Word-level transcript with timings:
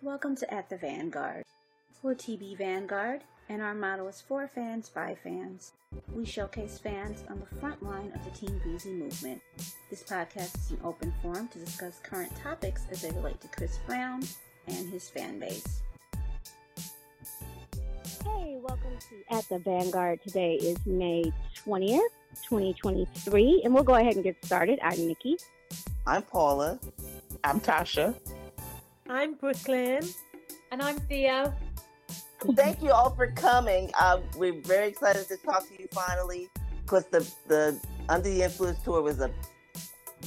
Welcome 0.00 0.36
to 0.36 0.54
At 0.54 0.70
the 0.70 0.76
Vanguard. 0.76 1.42
We're 2.04 2.14
TB 2.14 2.58
Vanguard, 2.58 3.22
and 3.48 3.60
our 3.60 3.74
motto 3.74 4.06
is 4.06 4.20
for 4.20 4.46
fans 4.46 4.88
by 4.88 5.16
fans. 5.24 5.72
We 6.14 6.24
showcase 6.24 6.78
fans 6.78 7.24
on 7.28 7.40
the 7.40 7.56
front 7.56 7.82
line 7.82 8.12
of 8.14 8.24
the 8.24 8.30
Team 8.30 8.60
Breezy 8.62 8.92
movement. 8.92 9.42
This 9.90 10.04
podcast 10.04 10.56
is 10.56 10.70
an 10.70 10.78
open 10.84 11.12
forum 11.20 11.48
to 11.48 11.58
discuss 11.58 11.98
current 12.04 12.30
topics 12.36 12.86
as 12.92 13.02
they 13.02 13.10
relate 13.10 13.40
to 13.40 13.48
Chris 13.48 13.80
Brown 13.88 14.22
and 14.68 14.88
his 14.88 15.08
fan 15.08 15.40
base. 15.40 15.82
Hey, 18.22 18.56
welcome 18.62 18.96
to 19.00 19.34
At 19.36 19.48
the 19.48 19.58
Vanguard. 19.58 20.22
Today 20.22 20.54
is 20.54 20.78
May 20.86 21.24
20th, 21.66 21.98
2023, 22.48 23.62
and 23.64 23.74
we'll 23.74 23.82
go 23.82 23.96
ahead 23.96 24.14
and 24.14 24.22
get 24.22 24.36
started. 24.44 24.78
I'm 24.80 25.08
Nikki. 25.08 25.38
I'm 26.06 26.22
Paula. 26.22 26.78
I'm 27.42 27.58
Tasha. 27.58 28.14
I'm 29.08 29.34
Brooklyn. 29.36 30.02
And 30.70 30.82
I'm 30.82 30.98
Theo. 31.00 31.54
Thank 32.54 32.82
you 32.82 32.90
all 32.90 33.10
for 33.10 33.28
coming. 33.28 33.90
Uh, 33.98 34.20
we're 34.36 34.60
very 34.60 34.88
excited 34.88 35.26
to 35.28 35.38
talk 35.38 35.66
to 35.68 35.80
you 35.80 35.88
finally 35.92 36.50
because 36.82 37.06
the, 37.06 37.26
the 37.46 37.80
Under 38.10 38.28
the 38.28 38.42
Influence 38.42 38.78
tour 38.84 39.00
was 39.00 39.20
a 39.20 39.30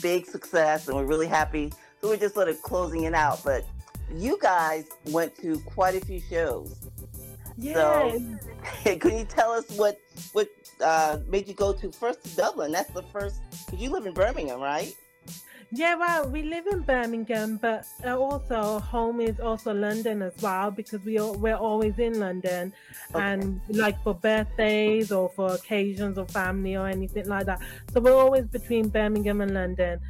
big 0.01 0.25
success 0.25 0.87
and 0.87 0.97
we're 0.97 1.05
really 1.05 1.27
happy. 1.27 1.71
So 2.01 2.09
we're 2.09 2.17
just 2.17 2.33
sort 2.33 2.49
of 2.49 2.59
closing 2.63 3.03
it 3.03 3.13
out. 3.13 3.43
But 3.43 3.65
you 4.11 4.39
guys 4.41 4.85
went 5.09 5.35
to 5.41 5.59
quite 5.59 5.93
a 5.93 6.03
few 6.03 6.19
shows. 6.19 6.75
Yes. 7.57 8.19
So 8.83 8.95
can 8.97 9.15
you 9.15 9.25
tell 9.25 9.51
us 9.51 9.69
what 9.77 9.99
what 10.33 10.49
uh, 10.83 11.19
made 11.27 11.47
you 11.47 11.53
go 11.53 11.71
to 11.71 11.91
first 11.91 12.23
to 12.23 12.35
Dublin? 12.35 12.71
That's 12.71 12.91
the 12.91 13.03
first 13.03 13.41
because 13.67 13.79
you 13.79 13.91
live 13.91 14.07
in 14.07 14.13
Birmingham, 14.13 14.59
right? 14.59 14.95
Yeah, 15.73 15.95
well, 15.95 16.27
we 16.29 16.43
live 16.43 16.67
in 16.67 16.81
Birmingham, 16.81 17.55
but 17.55 17.85
uh, 18.05 18.17
also 18.17 18.79
home 18.79 19.21
is 19.21 19.39
also 19.39 19.73
London 19.73 20.21
as 20.21 20.33
well 20.41 20.69
because 20.69 20.99
we 21.05 21.17
are, 21.17 21.31
we're 21.31 21.55
always 21.55 21.97
in 21.97 22.19
London, 22.19 22.73
Okay. 23.15 23.23
and 23.23 23.61
like 23.69 24.01
for 24.03 24.13
birthdays 24.13 25.13
or 25.13 25.29
for 25.29 25.53
occasions 25.53 26.17
or 26.17 26.25
family 26.25 26.75
or 26.75 26.87
anything 26.87 27.27
like 27.29 27.45
that. 27.45 27.61
So 27.93 28.01
we're 28.01 28.13
always 28.17 28.45
between 28.47 28.89
Birmingham 28.89 29.39
and 29.39 29.53
London. 29.53 30.01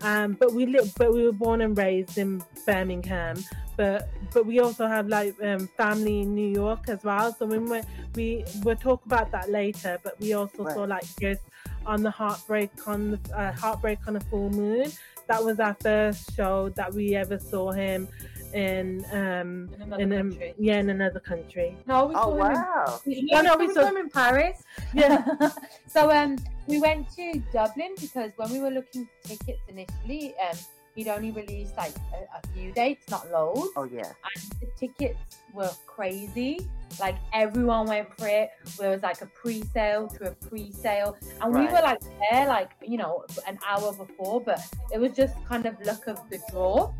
Um, 0.00 0.32
but 0.32 0.52
we 0.54 0.64
live, 0.64 0.92
but 0.96 1.12
we 1.12 1.24
were 1.24 1.32
born 1.32 1.60
and 1.60 1.76
raised 1.76 2.16
in 2.16 2.42
Birmingham. 2.64 3.36
But 3.76 4.08
but 4.32 4.46
we 4.46 4.60
also 4.60 4.86
have 4.86 5.08
like 5.08 5.34
um, 5.42 5.68
family 5.76 6.20
in 6.22 6.34
New 6.34 6.48
York 6.48 6.88
as 6.88 7.04
well. 7.04 7.34
So 7.38 7.44
when 7.46 7.68
we 7.68 7.80
we 8.14 8.44
we'll 8.64 8.76
talk 8.76 9.04
about 9.04 9.30
that 9.32 9.50
later. 9.50 9.98
But 10.02 10.18
we 10.20 10.32
also 10.32 10.64
Right. 10.64 10.74
saw 10.74 10.84
like 10.84 11.04
Chris 11.16 11.38
on 11.86 12.02
the 12.02 12.10
heartbreak 12.10 12.70
on 12.86 13.12
the 13.12 13.20
uh, 13.38 13.52
heartbreak 13.52 13.98
on 14.06 14.16
a 14.16 14.20
full 14.20 14.50
moon. 14.50 14.90
That 15.28 15.42
was 15.44 15.60
our 15.60 15.74
first 15.80 16.34
show 16.36 16.68
that 16.70 16.92
we 16.92 17.14
ever 17.14 17.38
saw 17.38 17.70
him 17.72 18.08
in 18.52 19.04
um 19.12 19.70
In 19.74 19.82
another 19.82 20.02
in 20.02 20.12
um, 20.12 20.30
country. 20.30 20.54
yeah 20.58 20.78
in 20.78 20.90
another 20.90 21.20
country. 21.20 21.76
No, 21.86 22.06
we 22.06 22.14
Oh 22.14 22.36
saw 22.36 22.44
him. 22.48 22.52
wow! 22.54 23.00
In, 23.06 23.28
Oh, 23.32 23.40
no, 23.40 23.42
no, 23.42 23.56
we 23.56 23.66
we 23.68 23.74
saw- 23.74 23.82
saw 23.82 23.88
him 23.88 23.96
in 23.96 24.10
Paris. 24.10 24.62
Yeah. 24.92 25.24
so 25.86 26.10
um, 26.10 26.36
we 26.66 26.80
went 26.80 27.08
to 27.16 27.40
Dublin 27.52 27.94
because 28.00 28.32
when 28.36 28.50
we 28.50 28.60
were 28.60 28.70
looking 28.70 29.08
for 29.22 29.28
tickets 29.28 29.62
initially, 29.68 30.34
um, 30.50 30.56
he'd 30.94 31.08
only 31.08 31.30
released 31.30 31.76
like 31.76 31.94
a, 32.12 32.38
a 32.38 32.52
few 32.54 32.72
dates, 32.72 33.08
not 33.10 33.30
loads, 33.30 33.70
Oh 33.76 33.84
yeah. 33.84 34.02
and 34.34 34.44
the 34.60 34.66
tickets 34.78 35.18
were 35.52 35.70
crazy. 35.86 36.66
Like 37.00 37.16
everyone 37.32 37.86
went 37.86 38.08
for 38.18 38.28
it. 38.28 38.50
There 38.78 38.90
was 38.90 39.02
like 39.02 39.22
a 39.22 39.26
pre-sale 39.26 40.08
to 40.08 40.28
a 40.28 40.30
pre-sale, 40.32 41.16
and 41.40 41.54
we 41.54 41.64
were 41.66 41.80
like 41.82 42.00
there, 42.30 42.46
like 42.46 42.70
you 42.82 42.98
know, 42.98 43.24
an 43.46 43.58
hour 43.66 43.92
before. 43.94 44.40
But 44.40 44.60
it 44.92 44.98
was 45.00 45.12
just 45.12 45.34
kind 45.46 45.64
of 45.64 45.74
luck 45.86 46.06
of 46.06 46.20
the 46.28 46.38
draw. 46.50 46.92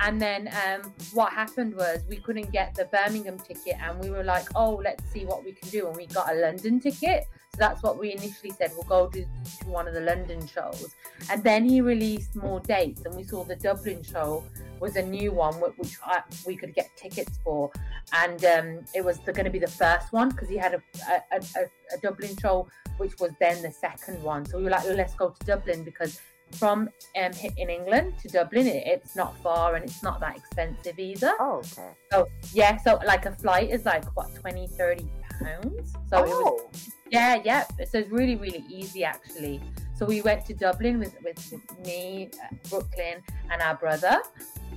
And 0.00 0.20
then 0.20 0.48
um, 0.48 0.92
what 1.12 1.32
happened 1.32 1.74
was 1.74 2.00
we 2.08 2.16
couldn't 2.16 2.50
get 2.50 2.74
the 2.74 2.86
Birmingham 2.86 3.38
ticket, 3.38 3.76
and 3.80 3.98
we 4.00 4.10
were 4.10 4.24
like, 4.24 4.46
"Oh, 4.54 4.80
let's 4.82 5.04
see 5.12 5.24
what 5.24 5.44
we 5.44 5.52
can 5.52 5.68
do." 5.70 5.86
And 5.86 5.96
we 5.96 6.06
got 6.06 6.32
a 6.32 6.34
London 6.34 6.80
ticket, 6.80 7.24
so 7.52 7.58
that's 7.58 7.82
what 7.82 7.98
we 7.98 8.12
initially 8.12 8.50
said. 8.50 8.72
We'll 8.74 8.82
go 8.88 9.08
to, 9.08 9.22
to 9.22 9.66
one 9.66 9.86
of 9.86 9.94
the 9.94 10.00
London 10.00 10.46
shows, 10.46 10.94
and 11.30 11.42
then 11.42 11.64
he 11.68 11.80
released 11.80 12.34
more 12.34 12.60
dates, 12.60 13.02
and 13.04 13.14
we 13.14 13.22
saw 13.24 13.44
the 13.44 13.56
Dublin 13.56 14.02
show 14.02 14.44
was 14.80 14.96
a 14.96 15.02
new 15.02 15.32
one 15.32 15.54
wh- 15.54 15.78
which 15.78 15.96
I, 16.04 16.22
we 16.46 16.56
could 16.56 16.74
get 16.74 16.90
tickets 16.96 17.38
for, 17.44 17.70
and 18.12 18.44
um, 18.44 18.84
it 18.94 19.04
was 19.04 19.18
going 19.18 19.44
to 19.44 19.50
be 19.50 19.60
the 19.60 19.68
first 19.68 20.12
one 20.12 20.30
because 20.30 20.48
he 20.48 20.56
had 20.56 20.74
a, 20.74 20.82
a, 21.32 21.36
a, 21.36 21.64
a 21.94 21.98
Dublin 22.02 22.36
show 22.36 22.66
which 22.98 23.18
was 23.18 23.30
then 23.40 23.62
the 23.62 23.70
second 23.70 24.22
one. 24.22 24.44
So 24.44 24.58
we 24.58 24.64
were 24.64 24.70
like, 24.70 24.84
"Oh, 24.86 24.92
let's 24.92 25.14
go 25.14 25.30
to 25.30 25.46
Dublin 25.46 25.84
because 25.84 26.20
from 26.52 26.88
um, 27.20 27.32
in 27.56 27.70
England 27.70 28.14
to 28.22 28.28
Dublin, 28.28 28.66
it, 28.66 28.86
it's 28.86 29.16
not 29.16 29.36
far 29.42 29.74
and 29.74 29.84
it's 29.84 30.02
not 30.02 30.20
that 30.20 30.36
expensive 30.36 30.98
either. 30.98 31.32
Oh 31.40 31.58
okay. 31.58 31.90
So 32.12 32.28
yeah, 32.52 32.76
so 32.78 33.00
like 33.06 33.26
a 33.26 33.32
flight 33.32 33.70
is 33.70 33.84
like 33.84 34.04
what 34.16 34.34
20, 34.34 34.68
30 34.68 35.08
pounds. 35.42 35.92
So 36.08 36.18
it 36.18 36.28
was 36.28 36.30
oh, 36.30 36.70
yeah, 37.10 37.40
yeah. 37.44 37.64
So 37.90 37.98
it's 37.98 38.10
really, 38.10 38.36
really 38.36 38.64
easy 38.68 39.04
actually. 39.04 39.60
So 39.96 40.06
we 40.06 40.22
went 40.22 40.44
to 40.46 40.54
Dublin 40.54 40.98
with, 40.98 41.14
with, 41.22 41.52
with 41.52 41.86
me, 41.86 42.30
uh, 42.42 42.54
Brooklyn, 42.68 43.22
and 43.50 43.62
our 43.62 43.76
brother, 43.76 44.20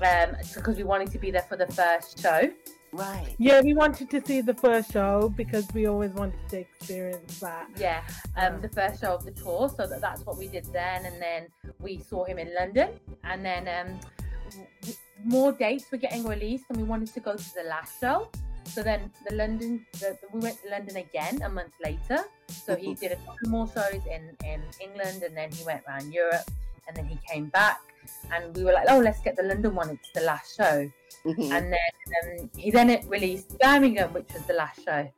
um, 0.01 0.35
because 0.53 0.77
we 0.77 0.83
wanted 0.83 1.11
to 1.11 1.17
be 1.17 1.31
there 1.31 1.45
for 1.49 1.57
the 1.57 1.65
first 1.67 2.19
show. 2.21 2.51
Right. 2.97 3.35
Yeah, 3.37 3.61
we 3.61 3.73
wanted 3.73 4.09
to 4.11 4.25
see 4.25 4.41
the 4.41 4.53
first 4.53 4.91
show 4.91 5.29
because 5.35 5.65
we 5.73 5.85
always 5.87 6.11
wanted 6.11 6.39
to 6.49 6.59
experience 6.59 7.39
that. 7.39 7.69
Yeah, 7.77 8.01
um, 8.35 8.61
the 8.61 8.69
first 8.69 9.01
show 9.01 9.13
of 9.15 9.23
the 9.25 9.31
tour. 9.31 9.69
So 9.69 9.87
that, 9.87 10.01
that's 10.01 10.25
what 10.25 10.37
we 10.37 10.47
did 10.47 10.65
then, 10.73 11.05
and 11.05 11.21
then 11.21 11.47
we 11.79 11.99
saw 11.99 12.25
him 12.25 12.37
in 12.39 12.53
London, 12.53 12.89
and 13.23 13.45
then 13.45 13.67
um, 13.67 13.99
more 15.23 15.51
dates 15.51 15.85
were 15.91 15.97
getting 15.97 16.25
released, 16.25 16.65
and 16.69 16.77
we 16.77 16.83
wanted 16.83 17.13
to 17.13 17.19
go 17.19 17.35
to 17.35 17.53
the 17.55 17.63
last 17.63 17.99
show. 17.99 18.29
So 18.65 18.83
then 18.83 19.11
the 19.29 19.35
London, 19.35 19.85
the, 19.93 20.17
the- 20.21 20.27
we 20.33 20.39
went 20.41 20.61
to 20.63 20.69
London 20.69 20.97
again 20.97 21.41
a 21.43 21.49
month 21.49 21.71
later. 21.83 22.25
So 22.49 22.75
he 22.75 22.95
did 22.95 23.13
a 23.13 23.15
couple 23.17 23.49
more 23.49 23.67
shows 23.67 24.01
in 24.09 24.35
in 24.45 24.61
England, 24.81 25.23
and 25.23 25.35
then 25.35 25.51
he 25.51 25.63
went 25.63 25.83
around 25.87 26.11
Europe, 26.11 26.49
and 26.87 26.95
then 26.95 27.05
he 27.05 27.17
came 27.27 27.45
back, 27.47 27.79
and 28.31 28.55
we 28.55 28.63
were 28.63 28.73
like, 28.73 28.87
oh, 28.89 28.99
let's 28.99 29.21
get 29.21 29.35
the 29.37 29.43
London 29.43 29.73
one. 29.75 29.89
It's 29.91 30.11
the 30.11 30.21
last 30.21 30.57
show 30.57 30.91
Mhm. 31.25 31.51
and 31.51 31.73
then 31.73 32.41
um, 32.41 32.49
he 32.55 32.71
then 32.71 32.89
it 32.89 33.03
released 33.07 33.57
Birmingham, 33.59 34.13
which 34.13 34.31
was 34.33 34.43
the 34.43 34.53
last 34.53 34.83
show, 34.83 35.09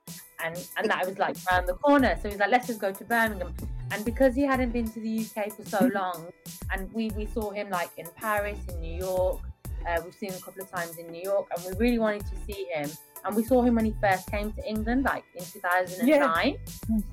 and 0.43 0.55
and 0.77 0.89
that 0.89 1.05
was 1.05 1.17
like 1.19 1.35
around 1.51 1.67
the 1.67 1.75
corner. 1.75 2.17
So 2.21 2.29
he's 2.29 2.39
like, 2.39 2.49
let's 2.51 2.67
just 2.67 2.79
go 2.79 2.91
to 2.91 3.03
Birmingham, 3.03 3.53
and 3.91 4.03
because 4.05 4.35
he 4.35 4.43
hadn't 4.43 4.71
been 4.71 4.89
to 4.91 4.99
the 4.99 5.25
UK 5.25 5.51
for 5.51 5.63
so 5.65 5.85
long, 5.93 6.31
and 6.71 6.91
we 6.93 7.09
we 7.11 7.25
saw 7.25 7.51
him 7.51 7.69
like 7.69 7.91
in 7.97 8.07
Paris, 8.15 8.59
in 8.69 8.79
New 8.81 8.97
York, 8.97 9.39
uh, 9.87 10.01
we've 10.03 10.13
seen 10.15 10.31
him 10.31 10.37
a 10.39 10.41
couple 10.43 10.61
of 10.63 10.71
times 10.71 10.97
in 10.97 11.07
New 11.11 11.21
York, 11.21 11.47
and 11.55 11.65
we 11.65 11.77
really 11.85 11.99
wanted 11.99 12.25
to 12.27 12.35
see 12.47 12.65
him. 12.73 12.89
And 13.25 13.35
we 13.35 13.43
saw 13.43 13.61
him 13.61 13.75
when 13.75 13.83
he 13.83 13.93
first 13.99 14.31
came 14.31 14.53
to 14.53 14.65
England, 14.67 15.03
like 15.03 15.25
in 15.35 15.43
2009. 15.43 16.57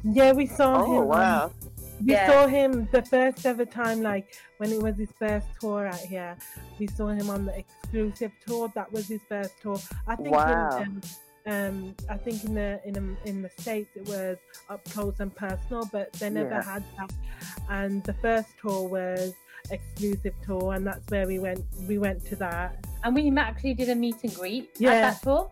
Yeah, 0.05 0.33
we 0.33 0.47
saw 0.47 0.85
him. 0.85 0.91
Oh 0.91 1.05
wow. 1.05 1.53
We 2.01 2.13
Yeah. 2.13 2.31
saw 2.31 2.47
him 2.47 2.89
the 2.93 3.03
first 3.03 3.45
ever 3.47 3.65
time, 3.65 4.03
like 4.03 4.37
when 4.59 4.71
it 4.71 4.83
was 4.83 4.97
his 4.97 5.09
first 5.19 5.47
tour 5.61 5.87
out 5.87 5.95
here. 6.01 6.37
We 6.79 6.87
saw 6.87 7.09
him 7.09 7.31
on 7.31 7.47
the 7.47 7.57
exclusive 7.59 8.33
tour. 8.47 8.71
That 8.75 8.93
was 8.93 9.09
his 9.09 9.21
first 9.29 9.55
tour. 9.63 9.79
I 10.07 10.17
think. 10.17 10.31
Wow. 10.35 10.79
In, 10.79 10.83
um, 10.85 11.01
um, 11.47 11.95
I 12.11 12.17
think 12.17 12.45
in 12.45 12.55
the 12.55 12.81
in 12.85 12.93
the, 12.95 13.17
in 13.25 13.43
the 13.43 13.51
states 13.59 13.91
it 13.97 14.07
was 14.09 14.37
up 14.69 14.85
close 14.91 15.21
and 15.21 15.35
personal, 15.35 15.89
but 15.93 16.13
they 16.15 16.29
never 16.31 16.51
Yeah. 16.51 16.63
had 16.65 16.85
that. 16.99 17.13
And 17.71 18.03
the 18.05 18.15
first 18.15 18.49
tour 18.61 18.89
was 18.89 19.33
exclusive 19.71 20.35
tour, 20.45 20.75
and 20.75 20.87
that's 20.87 21.09
where 21.11 21.27
we 21.27 21.39
went. 21.39 21.65
We 21.89 21.99
went 21.99 22.25
to 22.27 22.37
that. 22.37 22.85
And 23.05 23.15
we 23.15 23.31
actually 23.37 23.75
did 23.75 23.89
a 23.91 23.95
meet 23.95 24.17
and 24.23 24.35
greet 24.35 24.71
Yeah. 24.79 24.91
at 24.93 25.01
that 25.15 25.23
tour. 25.23 25.51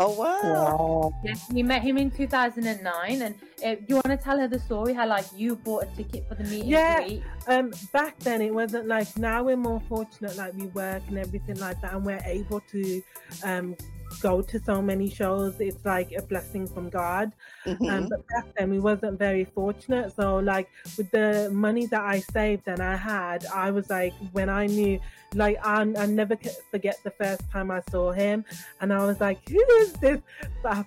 Oh 0.00 0.10
wow. 0.12 1.12
Yes, 1.24 1.50
we 1.52 1.64
met 1.64 1.82
him 1.82 1.96
in 1.98 2.10
2009. 2.10 3.22
And 3.22 3.34
uh, 3.64 3.74
do 3.74 3.84
you 3.88 3.94
want 3.96 4.06
to 4.06 4.16
tell 4.16 4.38
her 4.38 4.46
the 4.46 4.58
story? 4.60 4.94
How 4.94 5.08
like 5.08 5.26
you 5.34 5.56
bought 5.56 5.84
a 5.84 5.96
ticket 5.96 6.28
for 6.28 6.36
the 6.36 6.44
meet 6.44 6.62
and 6.62 6.70
Yeah. 6.70 7.02
greet? 7.02 7.22
um 7.48 7.72
back 7.92 8.18
then 8.20 8.42
it 8.42 8.52
wasn't 8.54 8.86
like 8.86 9.16
now 9.16 9.42
we're 9.42 9.56
more 9.56 9.80
fortunate 9.88 10.36
like 10.36 10.52
we 10.54 10.66
work 10.66 11.02
and 11.08 11.16
everything 11.18 11.58
like 11.58 11.80
that 11.80 11.94
and 11.94 12.04
we're 12.04 12.20
able 12.26 12.60
to 12.60 13.02
um 13.42 13.74
go 14.20 14.40
to 14.42 14.58
so 14.60 14.80
many 14.82 15.08
shows 15.10 15.60
it's 15.60 15.84
like 15.84 16.10
a 16.12 16.22
blessing 16.22 16.66
from 16.66 16.88
god 16.88 17.32
Mhm. 17.66 17.90
um, 17.92 18.08
but 18.08 18.26
back 18.28 18.46
then 18.56 18.70
we 18.70 18.78
wasn't 18.78 19.18
very 19.18 19.44
fortunate 19.44 20.14
so 20.14 20.36
like 20.36 20.68
with 20.96 21.10
the 21.10 21.50
money 21.52 21.86
that 21.86 22.02
i 22.02 22.20
saved 22.20 22.66
and 22.68 22.80
i 22.80 22.96
had 22.96 23.44
i 23.46 23.70
was 23.70 23.90
like 23.90 24.14
when 24.32 24.48
i 24.48 24.66
knew 24.66 24.98
like 25.34 25.58
I, 25.62 25.82
I 25.82 26.06
never 26.06 26.36
forget 26.70 26.96
the 27.04 27.10
first 27.10 27.42
time 27.52 27.70
i 27.70 27.82
saw 27.90 28.12
him 28.12 28.44
and 28.80 28.92
i 28.92 29.04
was 29.04 29.20
like 29.20 29.46
who 29.48 29.62
is 29.82 29.92
this 29.94 30.20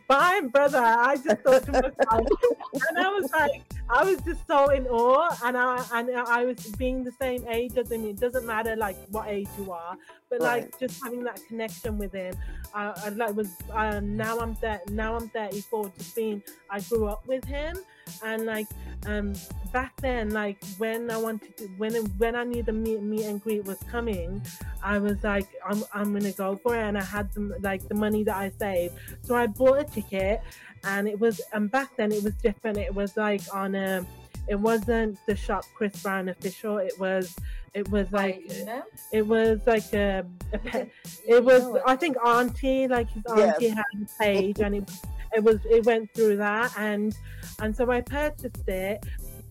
fine 0.08 0.48
brother 0.48 0.80
i 0.80 1.16
just 1.16 1.42
thought 1.42 1.64
to 1.66 1.72
myself 1.72 2.28
and 2.90 2.98
i 2.98 3.08
was 3.10 3.30
like 3.32 3.62
i 3.90 4.04
was 4.04 4.20
just 4.22 4.46
so 4.48 4.70
in 4.70 4.88
awe 4.88 5.30
and 5.46 5.56
i 5.58 5.84
and 5.94 6.10
i 6.18 6.44
was 6.46 6.58
being 6.78 7.04
the 7.04 7.12
same 7.12 7.46
age 7.48 7.78
as 7.78 7.92
him 7.92 8.04
it 8.06 8.20
doesn't 8.20 8.46
matter 8.46 8.76
like 8.76 8.98
what 9.10 9.28
age 9.28 9.48
you 9.60 9.72
are 9.72 9.96
but 10.32 10.42
Right. 10.42 10.64
like 10.64 10.80
just 10.80 11.04
having 11.04 11.24
that 11.26 11.40
connection 11.48 11.98
with 12.00 12.14
him. 12.14 12.34
I, 12.74 12.94
I 13.06 13.10
like 13.10 13.36
was 13.36 13.50
uh, 13.72 14.00
now 14.00 14.40
I'm 14.40 14.56
there 14.62 14.82
now 14.90 15.16
I'm 15.18 15.28
34 15.30 15.92
just 15.98 16.16
being 16.16 16.42
I 16.70 16.80
grew 16.80 17.08
up 17.08 17.28
with 17.28 17.44
him. 17.46 17.78
And 18.24 18.46
like 18.46 18.68
um 19.06 19.34
back 19.74 19.94
then 20.02 20.32
like 20.32 20.58
when 20.78 21.12
I 21.12 21.18
wanted 21.18 21.56
to 21.58 21.66
when 21.78 21.94
when 22.18 22.36
I 22.36 22.46
knew 22.46 22.64
the 22.64 22.72
meet, 22.72 23.02
meet 23.02 23.26
and 23.26 23.42
greet 23.42 23.66
was 23.66 23.78
coming 23.92 24.42
I 24.82 24.98
was 25.00 25.24
like 25.24 25.48
I'm, 25.70 25.84
I'm 25.94 26.14
gonna 26.14 26.32
go 26.32 26.56
for 26.64 26.76
it. 26.76 26.82
And 26.82 26.98
I 26.98 27.04
had 27.04 27.32
the, 27.34 27.58
like 27.62 27.88
the 27.88 27.96
money 27.96 28.24
that 28.24 28.36
I 28.38 28.50
saved. 28.58 28.96
So 29.22 29.36
I 29.36 29.48
bought 29.48 29.80
a 29.80 29.84
ticket 29.84 30.42
and 30.86 31.08
it 31.10 31.20
was 31.20 31.42
and 31.54 31.70
back 31.70 31.90
then 31.98 32.12
it 32.14 32.24
was 32.24 32.34
different. 32.36 32.78
It 32.78 32.96
was 32.96 33.18
like 33.18 33.42
on 33.54 33.76
a 33.76 34.06
it 34.48 34.56
wasn't 34.60 35.18
the 35.28 35.36
shop 35.36 35.64
Chris 35.76 36.02
Brown 36.04 36.30
official 36.30 36.78
it 36.78 36.98
was 37.00 37.36
it 37.74 37.88
was 37.90 38.12
like 38.12 38.44
you 38.58 38.66
know? 38.66 38.84
it 39.14 39.26
was 39.26 39.60
like 39.66 39.94
a, 39.94 40.26
a 40.54 40.58
pe- 40.58 40.82
it- 40.82 40.92
it 41.28 41.44
was 41.44 41.62
know. 41.64 41.82
I 41.86 41.96
think 41.96 42.18
auntie 42.26 42.88
like 42.88 43.10
his 43.10 43.24
Yes. 43.38 43.54
auntie 43.56 43.70
had 43.70 43.86
a 44.02 44.24
page 44.24 44.60
and 44.60 44.76
it 44.76 44.92
it 45.34 45.44
was 45.44 45.60
it 45.70 45.86
went 45.86 46.12
through 46.14 46.38
that 46.38 46.74
and 46.78 47.16
and 47.62 47.76
so 47.76 47.90
I 47.92 48.02
purchased 48.02 48.68
it 48.68 49.06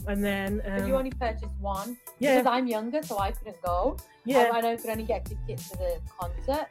and 0.07 0.23
then 0.25 0.61
But 0.65 0.81
um, 0.83 0.87
you 0.89 0.97
only 0.97 1.11
purchased 1.13 1.55
one 1.61 1.97
yeah 2.19 2.39
because 2.41 2.51
I'm 2.53 2.67
younger, 2.67 3.03
so 3.03 3.19
I 3.19 3.31
couldn't 3.33 3.61
go. 3.63 3.97
yeah 4.25 4.51
I, 4.53 4.59
I 4.59 4.61
know 4.61 4.77
could 4.77 4.91
only 4.91 5.05
get 5.05 5.25
tickets 5.25 5.71
to 5.71 5.77
the 5.79 6.01
concert. 6.19 6.67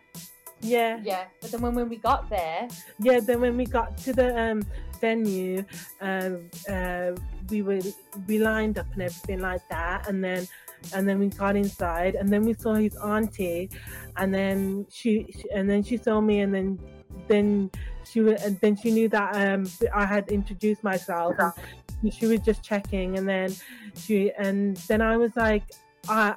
yeah 0.62 1.00
Yeah, 1.04 1.25
but 1.42 1.51
then 1.51 1.62
when, 1.62 1.74
when 1.74 1.89
we 1.89 1.95
got 1.98 2.30
there, 2.30 2.68
yeah 3.00 3.19
then 3.22 3.39
when 3.42 3.56
we 3.57 3.65
got 3.65 3.98
to 4.00 4.13
the 4.13 4.27
um 4.39 4.63
venue 5.01 5.63
um 6.01 6.50
uh 6.69 7.12
we 7.50 7.62
were 7.62 7.81
we 8.28 8.40
lined 8.40 8.78
up 8.78 8.88
and 8.94 9.04
everything 9.04 9.40
like 9.40 9.68
that. 9.69 10.07
And 10.07 10.24
then 10.24 10.48
and 10.94 11.07
then 11.07 11.19
we 11.19 11.28
got 11.28 11.56
inside 11.56 12.16
and 12.16 12.30
then 12.30 12.44
we 12.44 12.54
saw 12.54 12.74
his 12.75 12.96
auntie. 12.98 13.69
And 14.18 14.34
then 14.34 14.86
she, 14.90 15.34
and 15.54 15.69
then 15.69 15.84
she 15.84 15.98
saw 15.98 16.22
me 16.22 16.42
and 16.42 16.54
then 16.54 16.80
then 17.28 17.72
she 18.06 18.19
and 18.19 18.60
then 18.60 18.75
she 18.75 18.92
knew 18.92 19.10
that 19.10 19.36
um 19.36 19.68
I 19.94 20.06
had 20.06 20.30
introduced 20.30 20.84
myself. 20.84 21.36
And 22.01 22.13
she 22.13 22.28
was 22.28 22.40
just 22.42 22.63
checking 22.63 23.18
and 23.18 23.28
then 23.28 23.54
she 23.96 24.31
and 24.38 24.78
then 24.88 25.01
I 25.01 25.18
was 25.18 25.36
like 25.36 25.63
I 26.07 26.36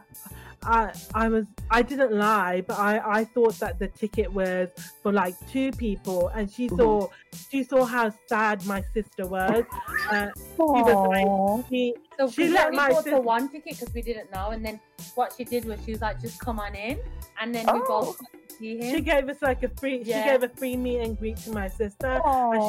I 0.65 0.93
I 1.15 1.29
was 1.29 1.47
I 1.71 1.83
didn't 1.83 2.13
lie, 2.13 2.63
but 2.67 2.79
I 2.79 3.21
I 3.21 3.25
thought 3.25 3.59
that 3.61 3.79
the 3.79 3.89
ticket 3.89 4.33
was 4.33 4.69
for 5.03 5.13
like 5.13 5.35
two 5.51 5.73
people, 5.73 6.29
and 6.29 6.51
she 6.51 6.69
saw 6.69 7.09
she 7.51 7.65
saw 7.65 7.85
how 7.85 8.13
sad 8.29 8.65
my 8.67 8.83
sister 8.95 9.27
was. 9.27 9.65
Uh, 10.11 10.29
she 10.37 10.63
was 10.63 11.09
like 11.09 11.69
she, 11.69 11.95
so 12.19 12.31
She 12.31 12.49
let 12.49 12.67
only 12.67 12.77
my 12.77 12.89
bought 12.91 13.05
sis- 13.05 13.15
one 13.21 13.49
ticket 13.49 13.79
because 13.79 13.95
we 13.95 14.03
didn't 14.03 14.31
know, 14.33 14.51
and 14.51 14.65
then 14.65 14.79
what 15.15 15.35
she 15.37 15.45
did 15.45 15.65
was 15.65 15.79
she 15.85 15.93
was 15.93 16.01
like, 16.01 16.21
"Just 16.21 16.39
come 16.41 16.59
on 16.61 16.75
in," 16.75 16.99
and 17.41 17.55
then 17.55 17.67
we 17.67 17.81
Oh. 17.81 17.87
both 17.89 18.21
see 18.63 18.91
she 18.93 19.01
gave 19.01 19.29
us 19.29 19.41
like 19.43 19.63
a 19.63 19.69
free 19.69 20.03
Yeah. 20.05 20.23
she 20.25 20.31
gave 20.31 20.43
a 20.43 20.49
free 20.49 20.77
meet 20.77 20.99
and 21.01 21.19
greet 21.19 21.37
to 21.45 21.51
my 21.53 21.69
sister. 21.69 22.21
Aw. 22.25 22.53
And 22.53 22.63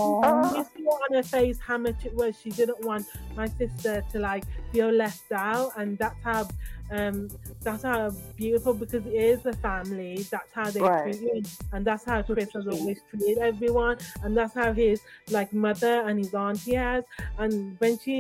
she, 0.50 0.58
you 0.82 0.86
saw 0.86 0.92
on 1.06 1.16
her 1.18 1.24
face 1.24 1.60
how 1.60 1.78
much 1.78 2.06
it 2.06 2.14
was. 2.16 2.32
She 2.42 2.50
didn't 2.50 2.84
want 2.84 3.06
my 3.36 3.48
sister 3.48 4.04
to 4.12 4.20
like 4.20 4.44
feel 4.72 4.90
left 4.92 5.32
out, 5.32 5.72
and 5.78 5.98
that's 5.98 6.22
how 6.24 6.48
um 6.92 7.30
that's 7.62 7.84
how 7.84 8.10
beautiful 8.36 8.74
because 8.74 9.06
it 9.06 9.14
is 9.14 9.46
a 9.46 9.54
family. 9.54 10.26
That's 10.30 10.52
how 10.54 10.70
they 10.70 10.82
Right. 10.82 11.04
treat 11.14 11.22
you, 11.22 11.42
and 11.72 11.86
that's 11.86 12.04
how 12.06 12.22
Chris 12.24 12.52
has 12.54 12.68
always 12.68 13.00
treated 13.10 13.38
everyone, 13.40 13.98
and 14.24 14.36
that's 14.38 14.54
how 14.54 14.74
his 14.74 15.02
like 15.30 15.54
mother 15.54 16.02
and 16.08 16.18
his 16.20 16.34
auntie 16.34 16.76
has. 16.76 17.04
And 17.38 17.80
when 17.80 17.98
she, 18.00 18.18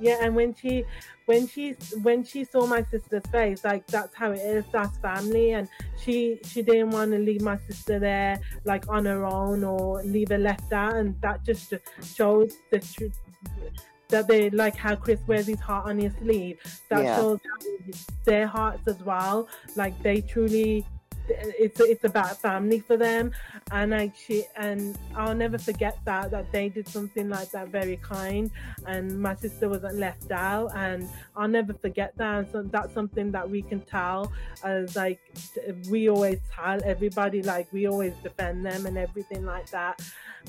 yeah, 0.00 0.18
and 0.22 0.34
when 0.34 0.54
she. 0.54 0.84
When 1.28 1.46
she 1.46 1.64
when 2.02 2.24
she 2.24 2.44
saw 2.44 2.66
my 2.66 2.82
sister's 2.84 3.26
face, 3.30 3.62
like 3.62 3.86
that's 3.86 4.14
how 4.14 4.30
it 4.32 4.38
is. 4.40 4.64
That's 4.72 4.96
family, 4.98 5.50
and 5.52 5.68
she 6.02 6.40
she 6.50 6.62
didn't 6.62 6.90
want 6.90 7.12
to 7.12 7.18
leave 7.18 7.42
my 7.42 7.58
sister 7.68 7.98
there 7.98 8.40
like 8.64 8.88
on 8.88 9.04
her 9.04 9.26
own 9.26 9.62
or 9.62 10.02
leave 10.04 10.30
her 10.30 10.38
left 10.38 10.72
out 10.72 10.94
and 10.96 11.20
that 11.20 11.44
just 11.44 11.74
shows 12.16 12.54
the 12.70 12.78
truth 12.78 13.18
that 14.08 14.26
they 14.26 14.48
like 14.48 14.74
how 14.74 14.96
Chris 14.96 15.20
wears 15.26 15.46
his 15.46 15.60
heart 15.60 15.84
on 15.90 15.98
his 15.98 16.14
sleeve 16.14 16.58
that 16.88 17.02
Yeah. 17.04 17.16
shows 17.16 17.40
their 18.24 18.46
hearts 18.46 18.88
as 18.88 19.00
well 19.02 19.48
like 19.76 19.94
they 20.02 20.22
truly 20.22 20.86
it's 21.28 21.80
it's 21.80 22.04
about 22.04 22.40
family 22.40 22.80
for 22.80 22.96
them 22.96 23.32
and 23.70 23.90
like 23.90 24.14
she 24.16 24.44
and 24.56 24.96
I'll 25.16 25.34
never 25.34 25.58
forget 25.58 25.98
that 26.04 26.30
that 26.30 26.50
they 26.52 26.68
did 26.68 26.88
something 26.88 27.28
like 27.28 27.50
that 27.50 27.68
very 27.68 27.96
kind 27.96 28.50
and 28.86 29.20
my 29.20 29.34
sister 29.34 29.68
wasn't 29.68 29.96
left 29.96 30.30
out 30.30 30.74
and 30.74 31.08
I'll 31.36 31.48
never 31.48 31.72
forget 31.74 32.12
that 32.16 32.38
and 32.38 32.48
so 32.52 32.62
that's 32.62 32.92
something 32.94 33.30
that 33.32 33.48
we 33.48 33.62
can 33.62 33.80
tell 33.80 34.32
as 34.64 34.96
like 34.96 35.20
we 35.90 36.08
always 36.08 36.38
tell 36.52 36.80
everybody 36.84 37.42
like 37.42 37.72
we 37.72 37.86
always 37.86 38.14
defend 38.22 38.64
them 38.64 38.86
and 38.86 38.96
everything 38.98 39.44
like 39.44 39.70
that 39.70 40.00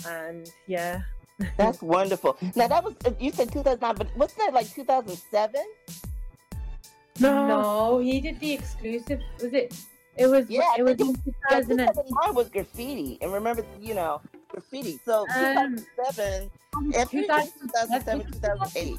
and 0.08 0.52
yeah 0.68 1.02
That's 1.58 1.82
wonderful. 1.82 2.38
Now 2.56 2.68
that 2.68 2.84
was 2.84 2.96
uh, 3.06 3.12
you 3.18 3.32
said 3.32 3.52
2009, 3.52 3.96
but 3.96 4.18
wasn't 4.18 4.40
that 4.40 4.54
like 4.54 4.74
2007? 4.74 5.62
no, 7.20 7.48
No, 7.48 8.00
he 8.00 8.20
did 8.20 8.40
the 8.40 8.54
exclusive. 8.54 9.22
Was 9.42 9.54
it? 9.54 9.74
It 10.20 10.28
was. 10.28 10.50
Yeah, 10.50 10.62
it 10.78 10.84
was 10.84 10.96
think 10.98 11.18
in 11.26 11.34
Yeah, 11.50 11.60
2000. 11.62 11.78
2009 11.78 12.36
was 12.36 12.50
graffiti, 12.50 13.18
and 13.22 13.32
remember, 13.34 13.64
you 13.80 13.94
know, 13.94 14.22
graffiti. 14.50 15.00
So 15.06 15.22
Um, 15.22 15.78
2007, 15.78 16.52
every 16.96 17.22
2007, 17.22 18.32
2008. 18.34 18.98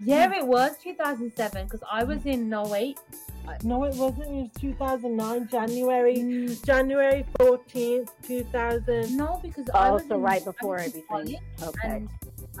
Yeah, 0.00 0.30
it 0.34 0.46
was 0.46 0.76
2007 0.82 1.64
because 1.64 1.82
I 1.90 2.04
was 2.04 2.24
in 2.26 2.52
08. 2.52 2.98
no 3.62 3.84
it 3.84 3.94
wasn't 3.94 4.28
it 4.28 4.42
was 4.42 4.50
2009 4.60 5.48
January 5.48 6.16
Mm, 6.18 6.64
January 6.66 7.24
14th 7.38 8.10
2000 8.26 9.16
No, 9.16 9.40
because 9.42 9.70
I 9.72 9.88
Oh, 9.88 9.94
was 9.94 10.02
so 10.08 10.16
in- 10.16 10.20
right 10.22 10.42
I 10.42 10.44
was 10.44 10.54
before 10.54 10.76
everything. 10.78 11.02
college, 11.08 11.36
Okay. 11.62 11.88
And 11.88 12.08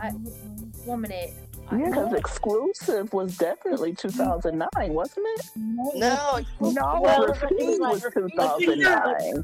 I, 0.00 0.10
one 0.10 1.00
minute. 1.02 1.34
Yeah, 1.72 1.86
because 1.88 2.12
exclusive 2.12 3.12
was 3.12 3.36
definitely 3.36 3.92
2009, 3.94 4.92
wasn't 4.94 5.26
it? 5.38 5.46
No, 5.56 6.38
No, 6.60 7.00
Well, 7.02 7.26
graffiti 7.26 7.78
was 7.78 8.02
graffiti- 8.02 8.36
2009. 8.36 9.42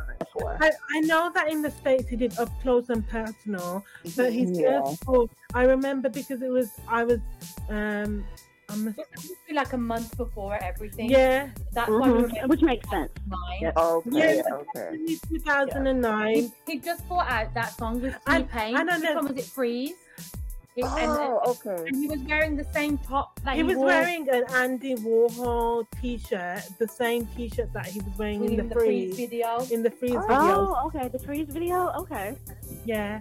I, 0.61 0.71
I 0.95 1.01
know 1.01 1.31
that 1.35 1.49
in 1.51 1.63
the 1.63 1.71
states 1.71 2.09
he 2.09 2.17
did 2.17 2.39
up 2.39 2.49
close 2.63 2.89
and 2.91 3.07
personal 3.09 3.85
but 4.17 4.33
his 4.33 4.59
Yeah. 4.59 4.81
first 4.83 5.05
book 5.05 5.31
I 5.53 5.65
remember 5.65 6.09
because 6.09 6.41
it 6.43 6.49
was 6.51 6.71
I 6.89 7.05
was 7.05 7.21
um 7.69 8.25
I'm 8.71 8.89
It 8.89 8.97
must 9.17 9.47
be 9.47 9.55
like 9.55 9.73
a 9.75 9.77
month 9.77 10.17
before 10.17 10.57
everything. 10.63 11.11
yeah 11.11 11.51
That's 11.73 11.91
why 11.91 11.97
we 11.99 12.03
Mhm. 12.07 12.23
remember 12.29 12.47
Which 12.49 12.63
makes 12.63 12.89
sense. 12.89 13.11
nine. 13.29 13.59
Yeah. 13.61 13.73
Okay, 13.77 14.37
Yeah. 14.37 14.43
okay. 14.55 15.17
2009 15.29 16.35
He, 16.35 16.53
he 16.67 16.79
just 16.79 17.07
brought 17.09 17.29
out 17.29 17.53
that 17.55 17.77
song 17.77 18.01
with 18.01 18.15
T 18.15 18.21
And- 18.27 18.49
Pain. 18.49 18.77
and 18.77 18.89
I 18.91 18.95
Which 18.97 19.05
know- 19.05 19.15
one 19.17 19.29
was 19.29 19.37
it? 19.37 19.45
Freeze. 19.45 19.95
It- 20.75 20.85
and, 20.85 21.11
Oh, 21.11 21.41
okay. 21.49 21.85
and 21.87 21.97
he 21.97 22.07
was 22.07 22.21
wearing 22.21 22.57
the 22.57 22.65
same 22.73 22.97
top 22.99 23.39
that 23.45 23.53
he 23.55 23.59
he, 23.59 23.63
was 23.63 23.77
wore 23.77 23.87
wearing 23.87 24.29
an 24.31 24.45
Andy 24.55 24.95
Warhol 24.95 25.85
t-shirt 26.01 26.63
the 26.79 26.89
same 26.89 27.27
t-shirt 27.37 27.71
that 27.75 27.87
he 27.87 28.01
was 28.01 28.17
wearing 28.19 28.43
in 28.45 28.51
in 28.53 28.57
the, 28.57 28.63
the 28.75 28.81
Freeze 28.81 29.15
freeze 29.15 29.29
video. 29.31 29.59
in 29.71 29.83
the 29.83 29.91
freeze 29.91 30.13
video 30.13 30.25
Oh, 30.31 30.83
okay. 30.87 31.09
The 31.09 31.19
freeze 31.19 31.49
video. 31.49 31.93
Okay. 31.99 32.37
Yeah. 32.87 33.21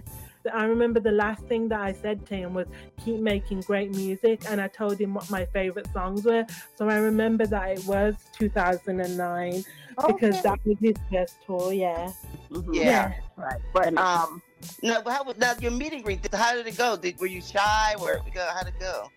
I 0.52 0.64
remember 0.64 0.98
the 0.98 1.12
last 1.12 1.44
thing 1.44 1.68
that 1.68 1.80
I 1.80 1.92
said 1.92 2.26
to 2.26 2.34
him 2.34 2.52
was 2.54 2.66
keep 3.04 3.20
making 3.20 3.60
great 3.60 3.94
music 3.94 4.42
and 4.48 4.60
I 4.60 4.66
told 4.66 4.98
him 5.00 5.14
what 5.14 5.30
my 5.30 5.44
favorite 5.46 5.86
songs 5.92 6.24
were. 6.24 6.44
So 6.74 6.88
I 6.88 6.96
remember 6.96 7.46
that 7.46 7.68
it 7.78 7.84
was 7.86 8.14
2009 8.38 9.64
because 10.06 10.42
that 10.42 10.58
was 10.64 10.78
his 10.80 10.96
first 11.12 11.36
tour, 11.46 11.72
yeah. 11.72 12.10
Mhm. 12.50 12.74
Yeah. 12.74 13.12
Right. 13.36 13.60
But 13.72 13.96
um, 13.98 14.42
No, 14.82 15.00
but 15.02 15.12
how 15.12 15.24
was 15.24 15.36
now 15.38 15.54
your 15.60 15.70
meeting 15.72 16.02
greet? 16.02 16.26
How 16.34 16.54
did 16.54 16.66
it 16.66 16.76
go? 16.76 16.96
Did 16.96 17.18
were 17.18 17.26
you 17.26 17.40
shy? 17.40 17.94
Where 17.98 18.20
we 18.24 18.30
go? 18.30 18.48
How 18.54 18.62
did 18.62 18.74
it 18.74 18.80
go? 18.80 19.10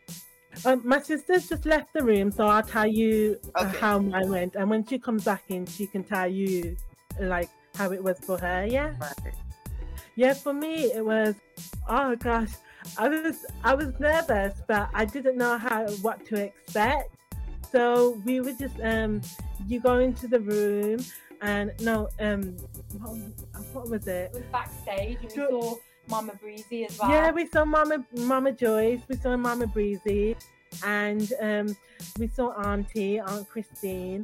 Um, 0.63 0.81
my 0.85 0.99
sister's 1.01 1.49
just 1.49 1.65
left 1.65 1.93
the 1.93 2.03
room, 2.03 2.31
so 2.31 2.47
I'll 2.47 2.63
tell 2.63 2.87
you 2.87 3.37
uh, 3.55 3.65
Okay. 3.65 3.77
how 3.77 3.99
mine 3.99 4.29
went. 4.29 4.55
And 4.55 4.69
when 4.69 4.85
she 4.85 4.97
comes 4.97 5.23
back 5.23 5.43
in, 5.49 5.65
she 5.65 5.85
can 5.85 6.03
tell 6.03 6.27
you 6.27 6.77
like 7.19 7.49
how 7.75 7.91
it 7.91 8.03
was 8.03 8.19
for 8.19 8.37
her, 8.37 8.65
yeah? 8.65 8.93
Yeah, 10.15 10.33
for 10.33 10.53
me 10.53 10.91
it 10.93 11.03
was. 11.05 11.35
Oh 11.89 12.15
gosh, 12.15 12.51
I 12.97 13.09
was 13.09 13.45
I 13.63 13.75
was 13.75 13.99
nervous, 13.99 14.61
but 14.67 14.89
I 14.93 15.05
didn't 15.05 15.37
know 15.37 15.57
how 15.57 15.87
what 16.01 16.25
to 16.27 16.35
expect. 16.41 17.09
So 17.71 18.21
we 18.23 18.39
were 18.39 18.53
just 18.53 18.79
um, 18.81 19.21
you 19.67 19.81
go 19.81 19.99
into 19.99 20.27
the 20.27 20.39
room 20.39 20.99
and 21.41 21.71
no 21.81 22.09
um, 22.19 22.55
what, 23.73 23.89
was 23.89 24.07
it? 24.07 24.31
It 24.31 24.33
was 24.33 24.43
backstage 24.51 25.17
and 25.21 25.23
we 25.23 25.29
saw 25.29 25.75
Mama 26.07 26.33
Breezy 26.41 26.85
as 26.85 26.99
well. 26.99 27.09
Yeah, 27.09 27.31
we 27.31 27.47
saw 27.47 27.65
Mama 27.65 28.05
Mama 28.17 28.51
Joyce, 28.51 29.01
we 29.07 29.15
saw 29.17 29.35
Mama 29.35 29.67
Breezy, 29.67 30.35
and 30.83 31.31
um, 31.41 31.75
we 32.19 32.27
saw 32.27 32.51
Auntie 32.61 33.19
Aunt 33.19 33.49
Christine. 33.49 34.23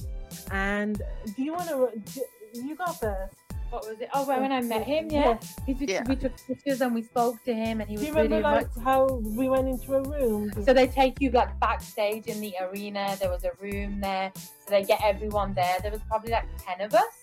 And 0.51 1.01
do 1.35 1.43
you 1.43 1.53
want 1.53 1.69
to? 1.69 2.21
You 2.53 2.75
go 2.75 2.85
first. 2.87 3.35
What 3.71 3.87
was 3.87 3.99
it? 4.01 4.09
Oh, 4.13 4.27
when 4.27 4.51
I 4.51 4.61
met 4.61 4.83
him, 4.85 5.09
yeah. 5.09 5.39
We, 5.67 5.73
took, 5.73 5.89
Yeah. 5.89 6.03
we 6.07 6.15
took 6.17 6.33
pictures 6.45 6.81
and 6.81 6.93
we 6.93 7.01
spoke 7.03 7.43
to 7.45 7.53
him, 7.53 7.79
and 7.81 7.89
he 7.89 7.95
was. 7.95 8.01
Do 8.01 8.07
you 8.07 8.13
remember 8.13 8.35
really 8.35 8.43
like 8.43 8.75
much. 8.75 8.83
how 8.83 9.05
we 9.39 9.49
went 9.49 9.67
into 9.67 9.95
a 9.95 10.01
room? 10.03 10.51
So 10.65 10.73
they 10.73 10.87
take 10.87 11.19
you 11.21 11.31
like 11.31 11.57
backstage 11.59 12.27
in 12.27 12.41
the 12.41 12.53
arena. 12.61 13.15
There 13.19 13.29
was 13.29 13.43
a 13.45 13.51
room 13.59 14.01
there, 14.01 14.31
so 14.35 14.69
they 14.69 14.83
get 14.83 14.99
everyone 15.03 15.53
there. 15.53 15.77
There 15.81 15.91
was 15.91 16.01
probably 16.07 16.31
like 16.31 16.45
ten 16.65 16.81
of 16.81 16.93
us, 16.93 17.15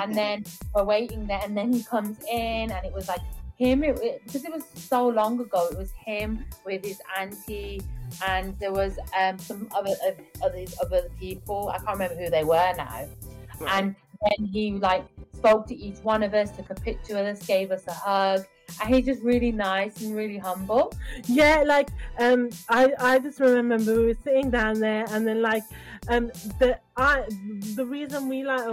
and 0.00 0.14
then 0.14 0.44
we're 0.74 0.84
waiting 0.84 1.26
there, 1.26 1.40
and 1.42 1.56
then 1.56 1.72
he 1.72 1.82
comes 1.82 2.16
in, 2.30 2.70
and 2.70 2.86
it 2.86 2.92
was 2.92 3.08
like 3.08 3.20
him. 3.58 3.82
It, 3.82 3.98
it- 4.00 4.22
because 4.24 4.44
it 4.44 4.52
was 4.52 4.64
so 4.74 5.08
long 5.08 5.40
ago. 5.40 5.68
It 5.72 5.78
was 5.78 5.90
him 6.06 6.44
with 6.64 6.84
his 6.84 7.00
auntie, 7.18 7.82
and 8.26 8.56
there 8.60 8.72
was 8.72 8.98
um 9.18 9.38
some 9.38 9.68
other 9.74 9.94
uh, 10.06 10.44
other 10.46 10.64
other 10.80 11.02
people. 11.18 11.70
I 11.70 11.78
can't 11.78 11.98
remember 11.98 12.14
who 12.22 12.30
they 12.30 12.44
were 12.44 12.72
now. 12.76 13.06
And 13.66 13.96
then 14.22 14.46
he 14.46 14.72
like 14.72 15.04
spoke 15.34 15.66
to 15.68 15.76
each 15.76 15.98
one 15.98 16.22
of 16.22 16.34
us, 16.34 16.50
took 16.56 16.70
a 16.70 16.74
picture 16.74 17.14
with 17.14 17.26
us, 17.26 17.46
gave 17.46 17.70
us 17.70 17.86
a 17.86 17.92
hug, 17.92 18.44
and 18.80 18.94
he's 18.94 19.06
just 19.06 19.22
really 19.22 19.52
nice 19.52 20.00
and 20.02 20.14
really 20.14 20.38
humble. 20.38 20.92
Yeah, 21.26 21.62
like 21.66 21.90
um, 22.18 22.50
I 22.68 22.92
I 22.98 23.18
just 23.18 23.40
remember 23.40 23.94
we 23.94 24.06
were 24.06 24.20
sitting 24.24 24.50
down 24.50 24.80
there, 24.80 25.04
and 25.10 25.26
then 25.26 25.42
like 25.42 25.62
um, 26.08 26.28
the 26.58 26.78
I 26.96 27.24
the 27.74 27.86
reason 27.86 28.28
we 28.28 28.44
like. 28.44 28.66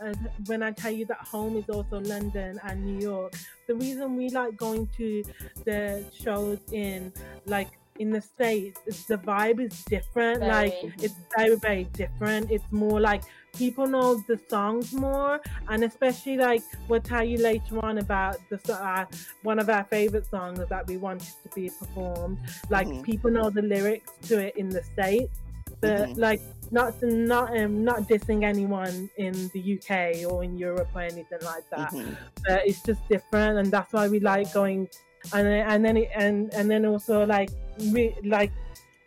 Uh, 0.00 0.14
when 0.46 0.62
I 0.62 0.70
tell 0.70 0.92
you 0.92 1.04
that 1.06 1.18
home 1.18 1.56
is 1.56 1.68
also 1.68 1.98
London 1.98 2.60
and 2.62 2.84
New 2.84 3.02
York, 3.02 3.34
the 3.66 3.74
reason 3.74 4.14
we 4.14 4.28
like 4.28 4.56
going 4.56 4.88
to 4.96 5.24
the 5.64 6.04
shows 6.16 6.60
in 6.70 7.12
like 7.46 7.70
in 7.98 8.10
the 8.10 8.20
states 8.20 8.80
the 9.06 9.16
vibe 9.18 9.60
is 9.60 9.74
different. 9.84 10.44
Like 10.46 10.74
it's 11.00 11.14
very 11.36 11.56
very 11.56 11.84
different. 11.84 12.50
It's 12.50 12.70
more 12.70 13.00
like 13.00 13.22
people 13.56 13.86
know 13.86 14.22
the 14.28 14.38
songs 14.48 14.92
more, 14.92 15.40
and 15.68 15.84
especially 15.84 16.36
like 16.36 16.64
we'll 16.88 17.00
tell 17.00 17.24
you 17.24 17.38
later 17.38 17.78
on 17.84 17.98
about 17.98 18.36
the 18.48 18.60
uh, 18.72 19.06
one 19.42 19.58
of 19.58 19.68
our 19.68 19.84
favorite 19.84 20.26
songs 20.26 20.60
that 20.68 20.86
we 20.86 20.96
wanted 20.96 21.34
to 21.42 21.48
be 21.54 21.70
performed. 21.70 22.38
Like 22.70 22.88
Mhm. 22.88 23.02
people 23.02 23.30
know 23.30 23.50
the 23.50 23.62
lyrics 23.62 24.12
to 24.28 24.38
it 24.38 24.56
in 24.56 24.68
the 24.70 24.82
states, 24.82 25.40
but 25.80 26.10
Mhm. 26.10 26.16
like 26.16 26.42
not 26.70 26.94
not 27.02 27.56
um 27.56 27.84
not 27.84 28.08
dissing 28.08 28.44
anyone 28.44 29.10
in 29.16 29.48
the 29.54 29.60
UK 29.60 30.24
or 30.24 30.44
in 30.44 30.56
Europe 30.56 30.90
or 30.94 31.02
anything 31.02 31.40
like 31.42 31.64
that. 31.70 31.92
Mhm. 31.92 32.18
But 32.46 32.66
it's 32.66 32.82
just 32.82 33.02
different, 33.08 33.58
and 33.58 33.72
that's 33.72 33.92
why 33.92 34.08
we 34.08 34.20
like 34.20 34.52
going. 34.52 34.88
And 35.32 35.46
and 35.48 35.84
then 35.84 35.96
it, 35.96 36.10
and 36.14 36.52
and 36.54 36.70
then 36.70 36.84
also 36.86 37.26
like 37.26 37.50
we 37.92 38.14
like 38.24 38.52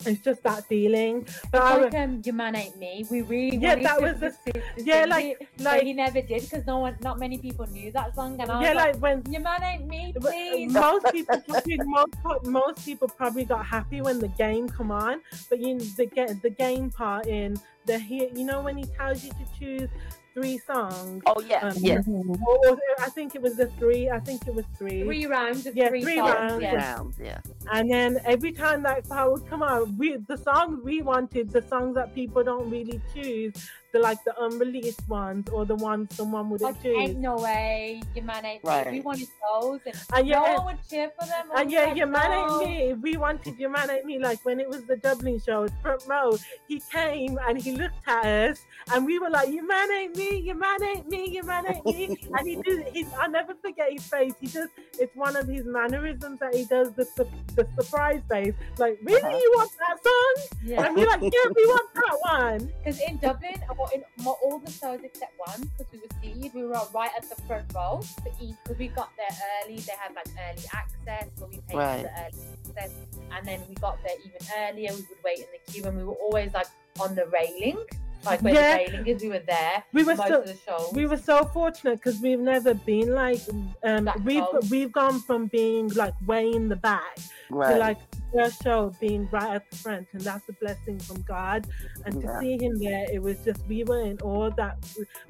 it's 0.05 0.21
just 0.21 0.41
that 0.43 0.65
feeling. 0.65 1.27
But 1.51 1.61
I, 1.61 1.77
like 1.77 1.93
um, 1.93 2.21
your 2.25 2.35
man 2.35 2.55
ain't 2.55 2.77
me. 2.77 3.05
We 3.09 3.21
really 3.21 3.57
Yeah, 3.57 3.75
that 3.75 4.01
was 4.01 4.19
the- 4.19 4.33
yeah, 4.77 5.05
like- 5.05 5.37
it, 5.41 5.47
like- 5.59 5.83
he 5.83 5.93
never 5.93 6.21
did 6.21 6.41
because 6.41 6.65
no 6.65 6.79
one, 6.79 6.97
not 7.01 7.19
many 7.19 7.37
people 7.37 7.67
knew 7.67 7.91
that 7.91 8.15
song. 8.15 8.39
And 8.41 8.49
I 8.49 8.63
yeah, 8.63 8.73
like, 8.73 8.93
like 8.95 9.01
when 9.01 9.23
your 9.31 9.41
man 9.41 9.63
ain't 9.63 9.87
me, 9.87 10.13
please. 10.19 10.71
most 10.71 11.05
people 11.11 11.39
probably, 11.47 11.77
most, 11.83 12.13
most 12.45 12.85
people 12.85 13.07
probably 13.09 13.45
got 13.45 13.65
happy 13.65 14.01
when 14.01 14.19
the 14.19 14.27
game 14.29 14.67
come 14.67 14.91
on 14.91 15.21
but 15.49 15.59
you 15.59 15.79
the 15.97 16.05
get 16.05 16.41
the 16.41 16.49
game 16.49 16.89
part 16.89 17.27
in 17.27 17.59
the 17.85 17.97
here 17.97 18.29
you 18.33 18.43
know 18.43 18.61
when 18.61 18.77
he 18.77 18.85
tells 18.85 19.23
you 19.23 19.31
to 19.31 19.45
choose 19.59 19.89
three 20.33 20.57
songs 20.57 21.23
Oh 21.25 21.41
yeah, 21.41 21.59
Um, 21.67 21.73
yes. 21.77 22.07
or, 22.07 22.23
or 22.47 22.77
I 23.01 23.09
think 23.09 23.35
it 23.35 23.41
was 23.41 23.55
the 23.55 23.67
three 23.79 24.09
I 24.09 24.19
think 24.19 24.47
it 24.47 24.53
was 24.55 24.65
three, 24.77 25.03
Three 25.03 25.25
rounds 25.25 25.65
of 25.65 25.75
Yeah, 25.75 25.89
three, 25.89 26.03
three 26.03 26.17
songs. 26.17 26.63
rounds, 26.63 26.63
Yeah. 26.63 27.01
Yeah. 27.25 27.39
and 27.73 27.91
then 27.91 28.19
every 28.25 28.51
time 28.51 28.83
that 28.83 29.07
part 29.07 29.31
would 29.31 29.45
come 29.47 29.63
out 29.63 29.89
we 29.97 30.17
the 30.27 30.37
songs 30.37 30.81
we 30.83 31.01
wanted 31.01 31.51
the 31.51 31.61
songs 31.61 31.95
that 31.95 32.13
people 32.15 32.43
don't 32.43 32.69
really 32.69 32.99
choose 33.13 33.53
the 33.91 33.99
like 33.99 34.23
the 34.23 34.33
unreleased 34.43 35.07
ones 35.07 35.49
or 35.49 35.65
the 35.65 35.75
ones 35.75 36.15
someone 36.15 36.49
wouldn't 36.49 36.71
Like, 36.73 36.81
choose 36.83 36.97
ain't 36.97 37.19
no 37.19 37.35
way, 37.37 38.01
your 38.15 38.25
man 38.25 38.45
ain't 38.45 38.63
me. 38.63 38.69
Right. 38.69 38.91
We 38.91 38.99
wanted 39.01 39.27
those, 39.51 39.79
and 39.85 39.95
and 40.15 40.27
yeah 40.27 40.39
no 40.39 40.53
one 40.63 40.65
would 40.67 40.89
cheer 40.89 41.11
for 41.19 41.25
them. 41.27 41.45
I 41.55 41.61
And 41.61 41.71
yeah, 41.71 41.93
your 41.93 42.07
man 42.07 42.29
no. 42.31 42.61
ain't 42.61 42.69
me. 42.69 42.93
We 42.93 43.17
wanted 43.17 43.57
your 43.59 43.69
man 43.69 43.89
ain't 43.89 44.05
me. 44.05 44.19
Like 44.19 44.39
when 44.45 44.59
it 44.59 44.69
was 44.69 44.83
the 44.85 44.97
Dublin 44.97 45.39
show, 45.39 45.67
front 45.81 46.03
row, 46.07 46.37
he 46.67 46.81
came 46.91 47.37
and 47.47 47.61
he 47.61 47.71
looked 47.73 48.07
at 48.07 48.25
us, 48.25 48.65
and 48.93 49.05
we 49.05 49.19
were 49.19 49.29
like, 49.29 49.49
"Your 49.49 49.65
man 49.65 49.91
ain't 49.91 50.15
me. 50.15 50.37
Your 50.39 50.55
man 50.55 50.83
ain't 50.83 51.07
me. 51.09 51.29
Your 51.29 51.43
man 51.45 51.65
ain't 51.73 51.85
me." 51.85 52.17
and 52.37 52.47
he 52.47 52.55
did. 52.61 52.87
He, 52.93 53.05
I'll 53.19 53.29
never 53.29 53.53
forget 53.55 53.91
his 53.91 54.05
face. 54.07 54.33
He 54.39 54.47
just, 54.47 54.69
it's 54.99 55.15
one 55.15 55.35
of 55.35 55.47
his 55.47 55.65
mannerisms 55.65 56.39
that 56.39 56.53
he 56.55 56.65
does. 56.65 56.91
The 56.93 57.05
su- 57.05 57.27
the 57.55 57.67
surprise 57.79 58.21
face. 58.29 58.53
Like, 58.77 58.99
really, 59.03 59.21
Uh-huh. 59.21 59.37
you 59.37 59.51
want 59.55 59.71
that 59.79 59.97
song? 60.03 60.57
Yeah. 60.63 60.85
And 60.85 60.95
we're 60.95 61.07
like, 61.07 61.21
"Yeah, 61.21 61.47
we 61.55 61.65
want 61.65 61.89
that 61.95 62.17
one." 62.21 62.71
Because 62.81 62.99
in 63.07 63.17
Dublin, 63.17 63.55
or 63.81 63.89
in 63.93 64.03
mo- 64.23 64.37
all 64.43 64.59
the 64.59 64.71
shows 64.71 64.99
except 65.03 65.33
one, 65.37 65.61
because 65.77 65.91
we 65.91 65.99
were 65.99 66.13
seated, 66.21 66.53
we 66.53 66.63
were 66.63 66.79
right 66.93 67.11
at 67.17 67.27
the 67.29 67.35
front 67.43 67.65
row 67.73 68.01
for 68.23 68.31
each. 68.41 68.55
Because 68.63 68.77
we 68.77 68.87
got 68.89 69.09
there 69.17 69.35
early, 69.63 69.77
they 69.79 69.93
had 69.99 70.13
like 70.15 70.27
early 70.47 70.65
access, 70.73 71.29
so 71.37 71.47
we 71.47 71.57
paid 71.67 71.77
Right. 71.77 71.97
for 71.97 72.03
the 72.03 72.19
early 72.21 72.47
access, 72.77 72.91
and 73.35 73.47
then 73.47 73.59
we 73.67 73.75
got 73.75 73.97
there 74.03 74.15
even 74.25 74.41
earlier. 74.59 74.91
We 74.91 75.01
would 75.09 75.23
wait 75.23 75.39
in 75.39 75.45
the 75.55 75.71
queue, 75.71 75.83
and 75.85 75.97
we 75.97 76.03
were 76.03 76.13
always 76.25 76.53
like 76.53 76.67
on 76.99 77.15
the 77.15 77.25
railing, 77.27 77.77
like 78.25 78.41
where 78.41 78.53
Yeah. 78.53 78.77
the 78.77 78.91
railing 78.91 79.07
is. 79.07 79.21
We 79.23 79.29
were 79.29 79.39
there 79.39 79.83
We 79.93 80.03
were 80.03 80.15
most 80.15 80.27
so 80.27 80.41
of 80.41 80.47
the 80.47 80.57
show. 80.65 80.89
we 80.93 81.05
were 81.07 81.17
so 81.17 81.45
fortunate 81.45 81.95
because 81.95 82.19
we've 82.21 82.39
never 82.39 82.73
been 82.75 83.13
like 83.15 83.41
um 83.83 84.09
we've 84.23 84.43
close. 84.43 84.69
we've 84.69 84.91
gone 84.91 85.19
from 85.21 85.47
being 85.47 85.87
like 86.03 86.13
way 86.27 86.51
in 86.51 86.69
the 86.69 86.75
back 86.75 87.17
Right. 87.49 87.73
to 87.73 87.79
like 87.79 87.97
first 88.33 88.63
show 88.63 88.93
being 88.99 89.27
right 89.31 89.55
at 89.55 89.69
the 89.69 89.75
front 89.77 90.07
and 90.13 90.21
that's 90.21 90.47
a 90.49 90.53
blessing 90.53 90.99
from 90.99 91.21
god. 91.23 91.67
And 92.05 92.19
to 92.21 92.27
see 92.39 92.57
him 92.61 92.79
there 92.79 93.05
it 93.11 93.21
was 93.21 93.37
just 93.43 93.61
we 93.67 93.83
were 93.83 94.01
in 94.05 94.17
awe 94.21 94.49
that 94.51 94.77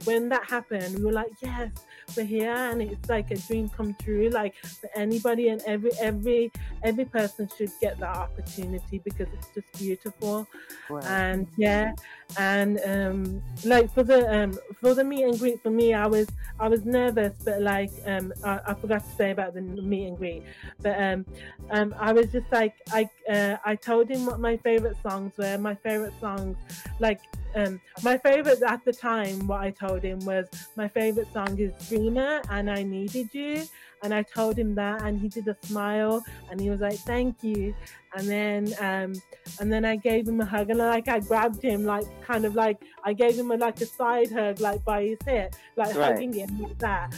when 0.05 0.29
that 0.29 0.45
happened 0.49 0.97
we 0.97 1.05
were 1.05 1.11
like 1.11 1.31
yes 1.41 1.71
we're 2.15 2.23
here. 2.25 2.53
And 2.53 2.81
it's 2.81 3.09
like 3.09 3.31
a 3.31 3.37
dream 3.37 3.69
come 3.69 3.95
true 4.01 4.29
like 4.29 4.55
for 4.55 4.89
anybody 4.95 5.49
and 5.49 5.61
every 5.65 5.91
every 5.99 6.51
every 6.83 7.05
person 7.05 7.49
should 7.57 7.71
get 7.81 7.99
that 7.99 8.15
opportunity 8.15 8.99
because 8.99 9.27
it's 9.33 9.47
just 9.53 9.71
beautiful. 9.77 10.47
Right. 10.89 11.05
and 11.05 11.47
yeah 11.57 11.93
and 12.37 12.79
um 12.85 13.41
like 13.63 13.93
for 13.93 14.03
the 14.03 14.19
um 14.33 14.57
for 14.79 14.93
the 14.93 15.03
meet 15.03 15.23
and 15.23 15.37
greet 15.39 15.61
for 15.61 15.69
me 15.69 15.93
i 15.93 16.05
was 16.05 16.27
i 16.59 16.67
was 16.67 16.85
nervous 16.85 17.33
but 17.43 17.61
like 17.61 17.91
um 18.05 18.33
i, 18.43 18.59
I 18.67 18.73
forgot 18.73 19.03
to 19.03 19.11
say 19.15 19.31
about 19.31 19.53
the 19.53 19.61
meet 19.61 20.07
and 20.07 20.17
greet. 20.17 20.43
But 20.81 21.01
um 21.01 21.25
um 21.69 21.95
i 21.99 22.11
was 22.13 22.31
just 22.31 22.51
like 22.51 22.73
i 22.93 23.09
uh, 23.29 23.57
i 23.65 23.75
told 23.75 24.09
him 24.09 24.25
what 24.25 24.39
my 24.39 24.57
favorite 24.57 24.97
songs 25.01 25.33
were. 25.37 25.57
My 25.57 25.75
favorite 25.75 26.15
songs 26.19 26.57
like 26.99 27.21
um 27.55 27.81
my 28.01 28.17
favorite 28.17 28.59
at 28.63 28.79
the 28.85 28.93
time 28.93 29.45
what 29.47 29.59
i 29.61 29.71
told 29.71 30.03
him 30.03 30.19
was 30.25 30.47
my 30.77 30.87
favorite 30.87 31.27
song 31.33 31.59
is 31.59 31.73
dreamer 31.89 32.41
and 32.49 32.69
i 32.69 32.83
needed 32.83 33.33
you. 33.33 33.67
And 34.03 34.13
i 34.13 34.23
told 34.23 34.57
him 34.57 34.75
that 34.75 35.03
and 35.03 35.19
he 35.19 35.29
did 35.29 35.47
a 35.47 35.55
smile 35.67 36.23
and 36.49 36.59
he 36.59 36.69
was 36.69 36.79
like 36.81 37.01
thank 37.05 37.37
you. 37.41 37.73
And 38.15 38.29
then 38.29 38.73
um 38.79 39.21
and 39.59 39.71
then 39.71 39.85
I 39.85 39.95
gave 39.97 40.27
him 40.27 40.39
a 40.41 40.45
hug 40.45 40.69
and 40.69 40.79
like 40.79 41.07
I 41.07 41.19
grabbed 41.19 41.61
him 41.63 41.83
like 41.83 42.05
kind 42.25 42.45
of 42.45 42.55
like 42.55 42.77
I 43.03 43.13
gave 43.13 43.37
him 43.37 43.51
a 43.51 43.57
like 43.57 43.79
a 43.81 43.85
side 43.85 44.31
hug 44.31 44.59
like 44.59 44.83
by 44.83 45.03
his 45.03 45.19
hip 45.25 45.53
like 45.77 45.95
Right. 45.95 45.99
hugging 45.99 46.33
him 46.33 46.49
like 46.59 46.77
that. 46.79 47.09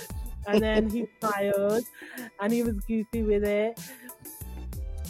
And 0.47 0.61
then 0.61 0.89
he 0.89 1.05
smiled 1.19 1.85
and 2.39 2.53
he 2.53 2.63
was 2.63 2.79
goofy 2.87 3.23
with 3.23 3.43
it 3.45 3.79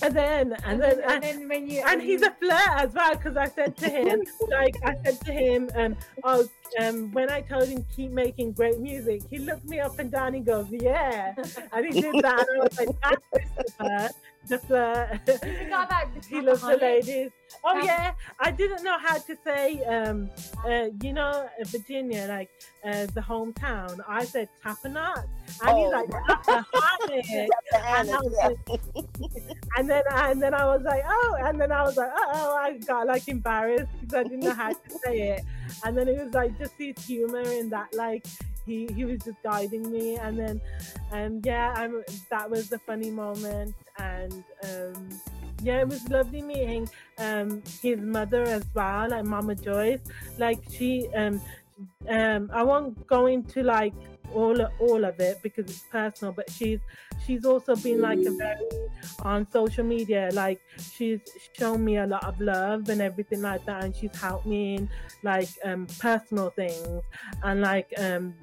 and 0.03 0.15
then 0.15 0.53
and 0.65 0.81
then 0.81 1.00
and 1.00 1.12
and, 1.12 1.24
then 1.24 1.48
when 1.48 1.67
you 1.67 1.81
and 1.88 2.01
he's 2.01 2.22
a 2.22 2.31
flirt 2.31 2.69
as 2.75 2.93
well 2.93 3.15
because 3.15 3.38
I 3.38 3.48
said 3.48 3.77
to 3.77 3.89
him 3.89 4.24
like 4.50 4.75
I 4.83 4.95
said 5.03 5.22
to 5.22 5.31
him 5.31 5.69
um 5.75 5.95
oh 6.24 6.48
um 6.79 7.12
when 7.13 7.29
I 7.29 7.41
told 7.41 7.67
him 7.67 7.86
keep 7.95 8.12
making 8.12 8.51
great 8.51 8.79
music 8.79 9.22
he 9.29 9.39
looked 9.39 9.65
me 9.65 9.79
up 9.79 9.98
and 10.00 10.12
down 10.12 10.33
he 10.33 10.41
goes 10.41 10.67
yeah. 10.69 11.33
And 11.72 11.86
he 11.86 12.01
did 12.01 12.15
that 12.22 12.45
and 12.48 12.62
I 12.62 12.63
was 12.63 12.77
like 12.77 12.89
that's 13.01 13.25
Christopher 13.31 14.10
you 14.50 14.57
forgot 14.57 15.09
he 16.29 16.41
loves 16.41 16.62
the 16.62 16.77
ladies. 16.77 17.31
Oh 17.63 17.77
Um, 17.79 17.85
yeah, 17.85 18.13
I 18.39 18.51
didn't 18.51 18.83
know 18.83 18.97
how 18.97 19.17
to 19.17 19.38
say. 19.45 19.83
Um, 19.85 20.29
uh, 20.65 20.88
you 21.01 21.13
know, 21.13 21.29
uh, 21.62 21.63
Virginia, 21.65 22.25
like 22.27 22.50
uh, 22.83 23.05
the 23.13 23.21
hometown. 23.21 24.00
I 24.07 24.25
said 24.25 24.50
Tapanot, 24.63 25.23
and 25.23 25.27
Oh. 25.63 25.75
he's 25.83 25.91
like 25.91 26.09
Tapaholic. 26.09 27.47
The 27.71 27.85
and, 27.85 28.12
I 28.12 28.17
was 28.17 28.33
Annas, 28.43 28.57
like, 28.67 28.81
and 29.77 29.89
then 29.89 30.03
and 30.12 30.41
then 30.41 30.53
I 30.53 30.65
was 30.65 30.81
like, 30.83 31.03
oh, 31.07 31.38
and 31.39 31.62
then 31.62 31.71
I 31.71 31.83
was 31.83 31.95
like, 31.97 32.12
oh, 32.15 32.55
I 32.55 32.77
got 32.79 33.07
like 33.07 33.27
embarrassed 33.27 33.91
because 34.01 34.13
I 34.13 34.23
didn't 34.23 34.41
know 34.41 34.53
how 34.53 34.69
to 34.73 34.89
say 35.05 35.21
it. 35.33 35.41
And 35.85 35.97
then 35.97 36.07
it 36.07 36.17
was 36.23 36.33
like 36.33 36.57
just 36.57 36.73
his 36.77 36.97
humor 37.05 37.41
in 37.41 37.69
that, 37.69 37.93
like 37.93 38.25
he 38.65 38.88
he 38.93 39.05
was 39.05 39.22
just 39.22 39.41
guiding 39.43 39.91
me. 39.91 40.15
And 40.15 40.38
then, 40.38 40.62
and 41.12 41.46
yeah, 41.46 41.74
I'm 41.75 42.03
that 42.29 42.50
was 42.50 42.70
the 42.70 42.79
funny 42.79 43.12
moment. 43.12 43.75
And 44.00 44.43
um, 44.63 45.10
yeah, 45.62 45.82
it 45.82 45.88
was 45.88 46.08
lovely 46.10 46.41
meeting 46.41 46.89
um 47.17 47.62
his 47.82 48.00
mother 48.00 48.43
as 48.43 48.65
well, 48.74 49.10
like 49.10 49.25
Mama 49.25 49.55
Joyce. 49.55 50.01
Like 50.38 50.60
she 50.70 51.08
um 51.15 51.41
um 52.08 52.50
I 52.53 52.63
won't 52.63 53.05
go 53.08 53.25
into 53.27 53.63
like 53.63 53.93
all 54.34 54.60
all 54.80 55.04
of 55.06 55.20
it 55.20 55.42
because 55.42 55.66
it's 55.66 55.86
personal, 55.92 56.34
but 56.34 56.50
she's 56.50 56.80
she's 57.25 57.46
also 57.46 57.75
been 57.75 58.02
like 58.02 58.20
a 58.20 58.32
very 58.32 58.66
on 59.22 59.50
social 59.52 59.84
media 59.84 60.30
like 60.34 60.62
she's 60.92 61.20
shown 61.58 61.84
me 61.84 61.98
a 61.98 62.08
lot 62.08 62.24
of 62.24 62.40
love 62.40 62.90
and 62.90 63.02
everything 63.02 63.42
like 63.42 63.63
that 63.66 63.84
and 63.84 63.96
she's 63.96 64.16
helped 64.20 64.46
me 64.46 64.75
in 64.75 64.90
like 65.24 65.50
um 65.63 65.88
personal 66.00 66.50
things. 66.50 67.04
And 67.44 67.62
like 67.62 67.94
um 67.98 68.36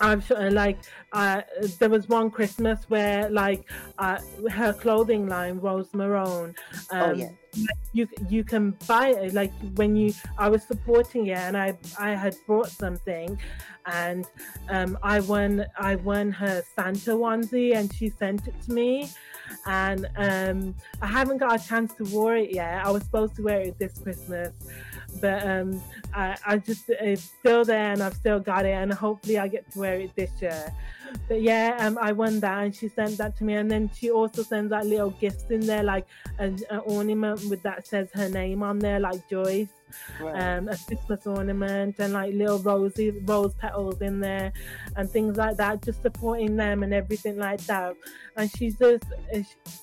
I'm 0.00 0.20
sure, 0.20 0.50
like, 0.50 0.78
uh, 1.12 1.42
there 1.78 1.88
was 1.88 2.08
one 2.08 2.30
Christmas 2.30 2.88
where, 2.88 3.30
like, 3.30 3.64
uh, 3.98 4.18
her 4.50 4.72
clothing 4.72 5.28
line, 5.28 5.58
Rose 5.58 5.90
Marone. 5.90 6.54
Um, 6.90 7.10
oh 7.10 7.12
yeah. 7.12 7.30
You 7.94 8.06
you 8.28 8.44
can 8.44 8.76
buy 8.86 9.08
it 9.08 9.32
like 9.32 9.50
when 9.76 9.96
you 9.96 10.12
I 10.36 10.50
was 10.50 10.62
supporting 10.64 11.28
it 11.28 11.38
and 11.38 11.56
I 11.56 11.78
I 11.98 12.10
had 12.10 12.36
brought 12.46 12.68
something, 12.68 13.40
and 13.86 14.26
um, 14.68 14.98
I 15.02 15.20
won 15.20 15.64
I 15.78 15.96
won 15.96 16.30
her 16.32 16.62
Santa 16.74 17.12
onesie 17.12 17.74
and 17.74 17.90
she 17.94 18.10
sent 18.10 18.46
it 18.46 18.54
to 18.64 18.72
me, 18.72 19.08
and 19.64 20.06
um, 20.16 20.74
I 21.00 21.06
haven't 21.06 21.38
got 21.38 21.58
a 21.58 21.66
chance 21.66 21.94
to 21.94 22.04
wear 22.14 22.36
it 22.36 22.50
yet. 22.54 22.84
I 22.84 22.90
was 22.90 23.04
supposed 23.04 23.36
to 23.36 23.42
wear 23.42 23.60
it 23.60 23.78
this 23.78 23.98
Christmas, 24.00 24.52
but 25.20 25.46
um, 25.46 25.80
I, 26.14 26.36
I 26.46 26.58
just 26.58 26.88
it's 26.88 27.22
still 27.22 27.64
there 27.64 27.92
and 27.92 28.02
I've 28.02 28.14
still 28.14 28.40
got 28.40 28.64
it 28.64 28.72
and 28.72 28.92
hopefully 28.92 29.38
I 29.38 29.48
get 29.48 29.70
to 29.72 29.78
wear 29.78 30.00
it 30.00 30.14
this 30.14 30.30
year. 30.40 30.72
But 31.28 31.42
yeah, 31.42 31.76
um, 31.80 31.98
I 32.00 32.12
won 32.12 32.40
that 32.40 32.64
and 32.64 32.74
she 32.74 32.88
sent 32.88 33.18
that 33.18 33.36
to 33.38 33.44
me 33.44 33.54
and 33.54 33.70
then 33.70 33.90
she 33.94 34.10
also 34.10 34.42
sends 34.42 34.70
like 34.70 34.84
little 34.84 35.10
gifts 35.10 35.50
in 35.50 35.60
there, 35.60 35.82
like 35.82 36.06
an, 36.38 36.58
an 36.70 36.80
ornament 36.84 37.44
with 37.48 37.62
that 37.62 37.86
says 37.86 38.08
her 38.14 38.28
name 38.28 38.62
on 38.62 38.78
there, 38.78 39.00
like 39.00 39.28
Joyce. 39.28 39.68
Right. 40.20 40.56
Um, 40.56 40.68
a 40.68 40.76
Christmas 40.76 41.26
ornament 41.28 41.94
and 42.00 42.12
like 42.12 42.34
little 42.34 42.58
rosy 42.58 43.12
rose 43.24 43.54
petals 43.54 44.00
in 44.02 44.18
there 44.18 44.52
and 44.96 45.08
things 45.08 45.36
like 45.36 45.56
that, 45.58 45.82
just 45.84 46.02
supporting 46.02 46.56
them 46.56 46.82
and 46.82 46.92
everything 46.92 47.38
like 47.38 47.64
that. 47.66 47.94
And 48.36 48.50
she's 48.50 48.76
just 48.76 49.04
uh, 49.32 49.38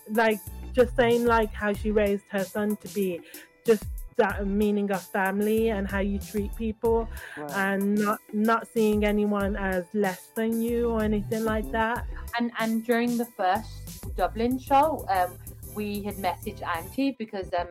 like 0.09 0.39
just 0.73 0.95
saying 0.95 1.25
like 1.25 1.53
how 1.53 1.71
she 1.71 1.91
raised 1.91 2.25
her 2.29 2.43
son 2.43 2.75
to 2.77 2.87
be 2.89 3.21
just 3.65 3.85
that 4.17 4.45
meaning 4.47 4.91
of 4.91 5.01
family 5.01 5.69
and 5.69 5.87
how 5.89 5.99
you 5.99 6.19
treat 6.19 6.55
people 6.55 7.07
right. 7.37 7.51
and 7.57 7.97
not 7.99 8.19
not 8.33 8.67
seeing 8.67 9.05
anyone 9.05 9.55
as 9.55 9.85
less 9.93 10.27
than 10.35 10.61
you 10.61 10.89
or 10.91 11.03
anything 11.03 11.43
like 11.45 11.69
that. 11.71 12.05
And 12.37 12.51
and 12.59 12.83
during 12.85 13.17
the 13.17 13.25
first 13.25 14.15
dublin 14.15 14.59
show 14.59 15.05
um 15.09 15.37
we 15.75 16.03
had 16.03 16.15
messaged 16.15 16.61
auntie 16.75 17.15
because 17.17 17.49
um 17.57 17.67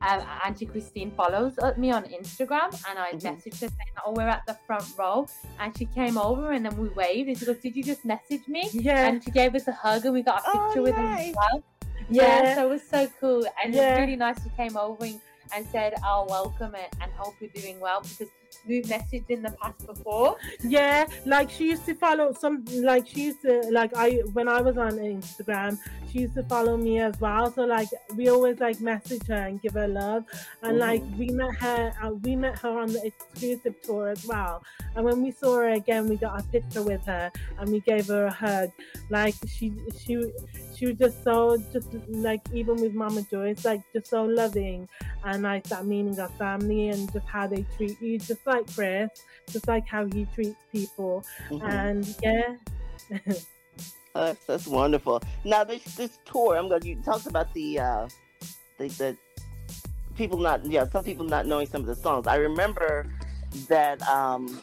uh, 0.00 0.24
auntie 0.44 0.64
christine 0.66 1.10
follows 1.10 1.54
me 1.76 1.90
on 1.90 2.04
instagram 2.04 2.68
and 2.88 2.98
i 2.98 3.12
Mhm. 3.12 3.20
messaged 3.28 3.60
her 3.60 3.68
saying 3.68 3.94
oh 4.06 4.12
we're 4.16 4.28
at 4.28 4.44
the 4.46 4.56
front 4.66 4.86
row 4.98 5.26
and 5.60 5.76
she 5.76 5.84
came 5.86 6.16
over 6.16 6.52
and 6.52 6.64
then 6.64 6.74
we 6.78 6.88
waved 6.90 7.28
and 7.28 7.36
she 7.38 7.44
goes 7.44 7.58
did 7.58 7.74
you 7.76 7.82
just 7.82 8.04
message 8.04 8.46
me? 8.48 8.62
Yeah. 8.72 9.06
And 9.08 9.22
she 9.24 9.30
gave 9.30 9.54
us 9.54 9.66
a 9.68 9.72
hug 9.72 10.04
and 10.06 10.14
we 10.14 10.22
got 10.22 10.40
a 10.46 10.50
Oh, 10.50 10.52
picture 10.66 10.82
with 10.82 10.94
her 10.94 11.06
as 11.06 11.34
well. 11.34 11.62
Yeah. 12.08 12.22
Yeah, 12.42 12.54
so 12.54 12.66
it 12.66 12.70
was 12.70 12.82
so 12.88 13.00
cool 13.20 13.44
and 13.62 13.74
it 13.74 13.78
was 13.78 13.98
really 14.00 14.16
nice 14.16 14.36
she 14.42 14.50
came 14.56 14.76
over 14.76 15.04
and, 15.04 15.20
and 15.54 15.66
said 15.72 15.94
i'll 16.04 16.26
welcome 16.26 16.74
it 16.74 16.94
and 17.00 17.10
hope 17.12 17.34
you're 17.40 17.50
doing 17.50 17.78
well 17.80 18.00
because 18.02 18.28
we've 18.66 18.84
messaged 18.84 19.30
in 19.30 19.42
the 19.42 19.50
past 19.52 19.86
before. 19.86 20.36
Yeah, 20.62 21.06
like 21.24 21.50
she 21.50 21.68
used 21.70 21.86
to 21.86 21.94
follow 21.94 22.32
some, 22.32 22.64
like 22.72 23.06
she 23.06 23.24
used 23.24 23.42
to, 23.42 23.60
like 23.70 23.92
I, 23.96 24.22
when 24.32 24.48
I 24.48 24.60
was 24.60 24.76
on 24.78 24.92
Instagram, 24.92 25.78
she 26.10 26.20
used 26.20 26.34
to 26.34 26.42
follow 26.44 26.76
me 26.76 27.00
as 27.00 27.18
well. 27.20 27.50
So 27.52 27.62
like 27.64 27.88
we 28.14 28.28
always 28.28 28.58
like 28.60 28.80
message 28.80 29.26
her 29.28 29.34
and 29.34 29.60
give 29.60 29.74
her 29.74 29.88
love. 29.88 30.24
And 30.62 30.78
like 30.78 31.02
we 31.18 31.28
met 31.30 31.54
her, 31.56 31.92
uh, 32.02 32.10
we 32.10 32.36
met 32.36 32.58
her 32.60 32.78
on 32.78 32.92
the 32.92 33.04
exclusive 33.04 33.74
tour 33.82 34.08
as 34.08 34.24
well. 34.26 34.62
And 34.94 35.04
when 35.04 35.22
we 35.22 35.30
saw 35.30 35.56
her 35.56 35.70
again, 35.70 36.08
we 36.08 36.16
got 36.16 36.40
a 36.40 36.42
picture 36.44 36.82
with 36.82 37.04
her 37.06 37.30
and 37.58 37.70
we 37.70 37.80
gave 37.80 38.06
her 38.08 38.26
a 38.26 38.32
hug. 38.32 38.70
Like 39.10 39.34
she, 39.46 39.72
she, 39.98 40.32
she 40.76 40.86
was 40.86 40.96
just 40.98 41.22
so, 41.24 41.56
just 41.72 41.88
like 42.08 42.42
even 42.52 42.76
with 42.76 42.94
Mama 42.94 43.22
Joyce, 43.30 43.64
like 43.64 43.82
just 43.92 44.08
so 44.08 44.24
loving 44.24 44.88
and 45.24 45.42
like 45.42 45.64
that 45.64 45.86
meaning 45.86 46.18
of 46.18 46.30
family 46.36 46.88
and 46.88 47.12
just 47.12 47.26
how 47.26 47.46
they 47.46 47.64
treat 47.76 48.00
you, 48.00 48.18
just 48.18 48.46
like 48.46 48.66
Chris 48.74 49.10
just 49.50 49.68
like 49.68 49.86
how 49.86 50.06
he 50.06 50.26
treats 50.34 50.56
people. 50.72 51.24
Mhm. 51.50 51.62
And 51.62 52.16
yeah, 52.22 52.56
Oh, 54.18 54.34
that's, 54.46 54.66
wonderful. 54.66 55.22
Now 55.44 55.62
this 55.62 55.84
this 55.94 56.18
tour, 56.24 56.56
I'm 56.56 56.70
gonna 56.70 56.84
you 56.84 56.96
talked 57.04 57.26
about 57.26 57.52
the 57.52 57.78
uh 57.78 58.08
the, 58.78 58.88
the 58.88 59.16
people 60.16 60.38
not 60.38 60.64
yeah 60.64 60.88
some 60.88 61.04
people 61.04 61.26
not 61.26 61.46
knowing 61.46 61.66
some 61.66 61.82
of 61.82 61.86
the 61.86 61.94
songs. 61.94 62.26
I 62.26 62.36
remember 62.36 63.06
that 63.68 64.00
um 64.08 64.62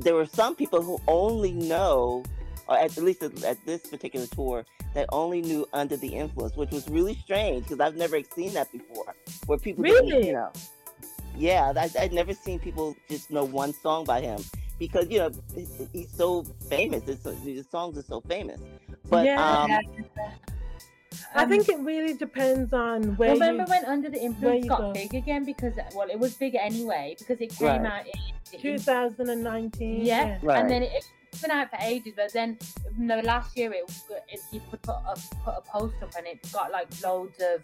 there 0.00 0.16
were 0.16 0.26
some 0.26 0.56
people 0.56 0.82
who 0.82 1.00
only 1.06 1.52
know, 1.52 2.24
or 2.66 2.76
at 2.76 2.96
least 2.96 3.22
at, 3.22 3.44
at 3.44 3.64
this 3.64 3.82
particular 3.86 4.26
tour, 4.26 4.64
that 4.94 5.06
only 5.12 5.40
knew 5.40 5.64
Under 5.72 5.96
the 5.96 6.08
Influence, 6.08 6.56
which 6.56 6.72
was 6.72 6.88
really 6.88 7.14
strange 7.14 7.62
because 7.62 7.78
I've 7.78 7.96
never 7.96 8.20
seen 8.34 8.54
that 8.54 8.72
before. 8.72 9.14
Where 9.46 9.58
people 9.58 9.84
Really? 9.84 10.26
you 10.26 10.32
know, 10.32 10.50
yeah, 11.36 11.72
I, 11.76 11.88
I'd 12.00 12.12
never 12.12 12.34
seen 12.34 12.58
people 12.58 12.96
just 13.08 13.30
know 13.30 13.44
one 13.44 13.72
song 13.72 14.04
by 14.04 14.20
him 14.20 14.42
because 14.82 15.06
you 15.08 15.18
know 15.20 15.30
he's 15.92 16.10
so 16.22 16.42
famous. 16.68 17.02
It's, 17.06 17.22
so- 17.22 17.30
his 17.32 17.66
songs 17.70 17.96
are 17.98 18.02
so 18.14 18.20
famous. 18.22 18.60
But 19.08 19.24
Yeah. 19.26 19.40
um, 19.52 19.70
I 21.34 21.44
Um, 21.44 21.48
think 21.50 21.68
it 21.68 21.78
really 21.92 22.14
depends 22.14 22.72
on 22.72 23.16
where 23.18 23.32
Remember 23.32 23.62
you. 23.62 23.68
when 23.74 23.84
Under 23.94 24.10
the 24.10 24.20
Influence 24.28 24.66
got 24.66 24.80
go. 24.80 24.92
big 24.92 25.14
again? 25.14 25.44
Because, 25.44 25.74
well, 25.94 26.08
it 26.10 26.18
was 26.18 26.34
big 26.34 26.54
anyway, 26.56 27.14
because 27.18 27.40
it 27.40 27.50
came 27.56 27.68
Right. 27.68 27.92
out 27.92 28.06
in, 28.06 28.18
in 28.54 28.60
2019. 28.60 30.04
Yeah. 30.04 30.38
right. 30.42 30.58
and 30.58 30.68
then 30.70 30.82
it, 30.82 30.90
it's 31.30 31.40
been 31.40 31.50
out 31.52 31.70
for 31.70 31.78
ages. 31.80 32.14
But 32.16 32.32
then, 32.32 32.58
no, 32.98 33.20
last 33.20 33.56
year 33.56 33.72
it, 33.72 33.84
it 34.34 34.40
he 34.50 34.58
put 34.70 34.80
a, 34.88 35.14
put 35.44 35.54
a 35.56 35.62
post 35.74 35.94
up 36.02 36.12
and 36.18 36.26
it 36.26 36.38
got 36.52 36.72
like 36.72 36.88
loads 37.04 37.38
of 37.52 37.58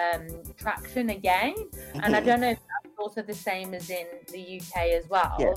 um, 0.00 0.24
traction 0.58 1.10
again. 1.10 1.54
And 2.02 2.14
I 2.14 2.20
don't 2.28 2.40
know 2.42 2.50
if 2.50 2.58
that's 3.00 3.16
also 3.16 3.22
the 3.26 3.34
same 3.34 3.74
as 3.74 3.90
in 3.90 4.06
the 4.32 4.60
UK 4.60 4.76
as 4.90 5.08
well. 5.08 5.36
Yeah. 5.38 5.54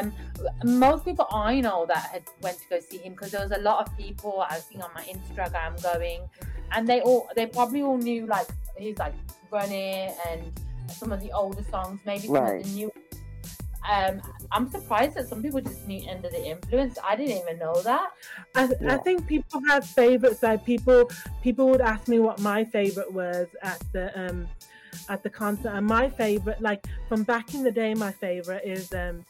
Um, 0.00 0.12
most 0.64 1.04
people 1.04 1.26
I 1.32 1.60
know 1.60 1.84
that 1.86 2.10
had 2.12 2.22
went 2.42 2.58
to 2.58 2.68
go 2.68 2.80
see 2.80 2.98
him 2.98 3.12
because 3.12 3.32
there 3.32 3.40
was 3.42 3.50
a 3.52 3.58
lot 3.60 3.86
of 3.86 3.96
people 3.96 4.44
I 4.48 4.56
was 4.56 4.64
seeing 4.64 4.82
on 4.82 4.90
my 4.94 5.02
Instagram 5.02 5.82
going, 5.82 6.28
and 6.72 6.86
they 6.88 7.00
all 7.00 7.28
they 7.34 7.46
probably 7.46 7.82
all 7.82 7.98
knew 7.98 8.26
like 8.26 8.46
he's 8.76 8.98
like 8.98 9.14
running 9.50 10.14
and 10.28 10.42
some 10.88 11.10
of 11.12 11.20
the 11.20 11.32
older 11.32 11.62
songs, 11.70 12.00
maybe 12.04 12.26
some 12.26 12.36
Right. 12.36 12.60
of 12.60 12.64
the 12.66 12.70
new. 12.74 12.92
Um, 13.90 14.22
I'm 14.52 14.70
surprised 14.70 15.16
that 15.16 15.28
some 15.28 15.42
people 15.42 15.60
just 15.60 15.88
knew 15.88 16.08
Under 16.08 16.28
the 16.30 16.46
Influence. 16.46 16.96
I 17.02 17.16
didn't 17.16 17.38
even 17.38 17.58
know 17.58 17.82
that. 17.82 18.12
I, 18.54 18.68
Yeah. 18.80 18.94
I 18.94 18.98
think 18.98 19.26
people 19.26 19.60
have 19.66 19.84
favorites. 19.84 20.40
Like 20.40 20.64
people, 20.64 21.10
people 21.42 21.68
would 21.68 21.80
ask 21.80 22.06
me 22.06 22.20
what 22.20 22.38
my 22.38 22.64
favorite 22.64 23.12
was 23.12 23.48
at 23.60 23.82
the 23.92 24.16
um 24.16 24.46
at 25.08 25.22
the 25.22 25.30
concert, 25.30 25.70
and 25.70 25.86
my 25.86 26.08
favorite, 26.10 26.60
like 26.60 26.86
from 27.08 27.22
back 27.22 27.54
in 27.54 27.62
the 27.62 27.70
day, 27.72 27.94
my 27.94 28.12
favorite 28.12 28.62
is 28.64 28.92
um. 28.92 29.24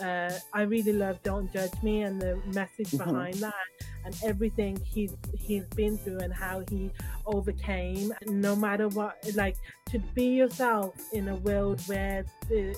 Uh, 0.00 0.30
I 0.54 0.62
really 0.62 0.92
love 0.92 1.20
"Don't 1.24 1.52
Judge 1.52 1.72
Me" 1.82 2.02
and 2.02 2.22
the 2.22 2.36
message 2.54 2.90
Mhm. 2.92 2.98
behind 2.98 3.34
that, 3.38 3.66
and 4.04 4.16
everything 4.22 4.80
he's 4.84 5.12
he's 5.36 5.64
been 5.74 5.98
through 5.98 6.18
and 6.18 6.32
how 6.32 6.62
he 6.70 6.92
overcame. 7.26 8.14
No 8.26 8.54
matter 8.54 8.86
what, 8.86 9.16
like 9.34 9.56
to 9.90 9.98
be 10.14 10.26
yourself 10.36 10.94
in 11.12 11.26
a 11.26 11.34
world 11.34 11.80
where 11.88 12.24
the, 12.48 12.76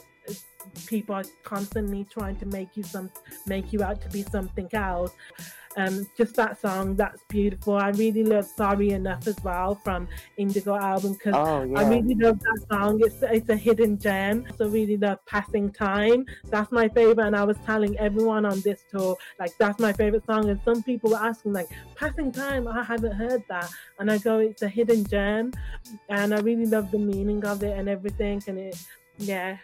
people 0.87 1.14
are 1.14 1.24
constantly 1.42 2.06
trying 2.11 2.37
to 2.37 2.46
make 2.46 2.76
you 2.76 2.83
some 2.83 3.11
make 3.46 3.72
you 3.72 3.83
out 3.83 4.00
to 4.02 4.09
be 4.09 4.22
something 4.22 4.68
else. 4.72 5.12
Um, 5.76 6.04
just 6.18 6.35
that 6.35 6.61
song, 6.61 6.96
that's 6.96 7.22
beautiful. 7.28 7.76
I 7.76 7.90
really 7.90 8.24
love 8.24 8.44
"Sorry 8.44 8.90
Enough" 8.90 9.28
as 9.28 9.37
well 9.44 9.76
from 9.76 10.09
Indigo 10.37 10.74
album 10.74 11.12
because 11.12 11.35
oh 11.37 11.62
yeah. 11.62 11.78
I 11.78 11.88
really 11.88 12.16
love 12.16 12.40
that 12.40 12.66
song. 12.68 13.00
It's 13.00 13.22
it's 13.22 13.48
a 13.50 13.56
hidden 13.56 13.96
gem. 13.96 14.46
So 14.59 14.68
really 14.68 14.96
love 14.96 15.24
"Passing 15.26 15.70
Time." 15.70 16.26
That's 16.46 16.72
my 16.72 16.88
favorite, 16.88 17.24
and 17.24 17.37
I 17.37 17.44
was 17.44 17.56
telling 17.64 17.96
everyone 17.98 18.44
on 18.44 18.61
this 18.62 18.83
tour 18.90 19.16
like 19.38 19.56
that's 19.59 19.78
my 19.78 19.92
favorite 19.92 20.26
song. 20.26 20.50
And 20.50 20.61
some 20.64 20.83
people 20.83 21.11
were 21.11 21.22
asking 21.22 21.52
like 21.52 21.68
"Passing 21.94 22.33
Time," 22.33 22.66
I 22.66 22.83
haven't 22.83 23.12
heard 23.12 23.44
that, 23.48 23.70
and 24.00 24.11
I 24.11 24.18
go, 24.18 24.40
it's 24.40 24.62
a 24.62 24.68
hidden 24.68 25.06
gem, 25.06 25.52
and 26.09 26.35
I 26.35 26.40
really 26.40 26.66
love 26.66 26.90
the 26.90 26.98
meaning 26.98 27.44
of 27.44 27.62
it 27.62 27.78
and 27.78 27.88
everything. 27.88 28.42
And 28.48 28.59
it, 28.59 28.76
yeah, 29.18 29.59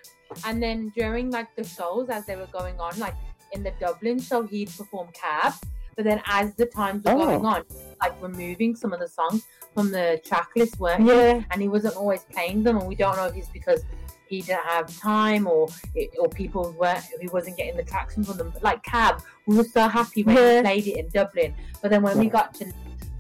And 0.45 0.63
then 0.63 0.93
during 0.97 1.31
like 1.31 1.55
the 1.57 1.65
shows 1.65 2.09
as 2.09 2.27
they 2.27 2.37
were 2.37 2.49
going 2.53 2.79
on, 2.81 2.99
like 2.99 3.15
in 3.53 3.63
the 3.63 3.73
Dublin 3.81 4.21
show, 4.21 4.43
he'd 4.43 4.71
perform 4.77 5.09
Cab. 5.13 5.55
But 5.97 6.05
then 6.05 6.21
as 6.27 6.55
the 6.57 6.67
times 6.67 7.05
were 7.05 7.13
Oh. 7.13 7.19
going 7.19 7.47
on, 7.47 7.65
like 8.03 8.21
removing 8.21 8.77
some 8.77 8.93
of 8.93 9.01
the 9.01 9.09
songs 9.09 9.47
from 9.75 9.91
the 9.93 10.21
track 10.25 10.49
list, 10.55 10.79
weren't 10.79 11.07
yeah. 11.07 11.43
And 11.51 11.63
he 11.63 11.69
wasn't 11.69 11.97
always 11.97 12.23
playing 12.25 12.65
them, 12.65 12.77
and 12.79 12.87
we 12.87 12.95
don't 12.95 13.17
know 13.17 13.25
if 13.27 13.37
it's 13.37 13.49
because 13.49 13.83
he 14.29 14.43
didn't 14.43 14.65
have 14.67 14.95
time 14.99 15.47
or 15.47 15.69
it, 15.95 16.11
or 16.19 16.29
people 16.29 16.75
weren't 16.79 17.05
he 17.21 17.29
wasn't 17.29 17.57
getting 17.57 17.77
the 17.77 17.85
traction 17.85 18.25
from 18.25 18.37
them. 18.37 18.51
But 18.53 18.63
like 18.63 18.83
Cab, 18.83 19.23
we 19.47 19.57
were 19.57 19.65
so 19.65 19.89
happy 19.89 20.23
when 20.23 20.37
Yeah. 20.37 20.57
he 20.57 20.63
played 20.63 20.87
it 20.89 20.97
in 20.99 21.09
Dublin. 21.09 21.55
But 21.81 21.91
then 21.93 22.03
when 22.03 22.19
we 22.19 22.29
got 22.29 22.53
to 22.55 22.67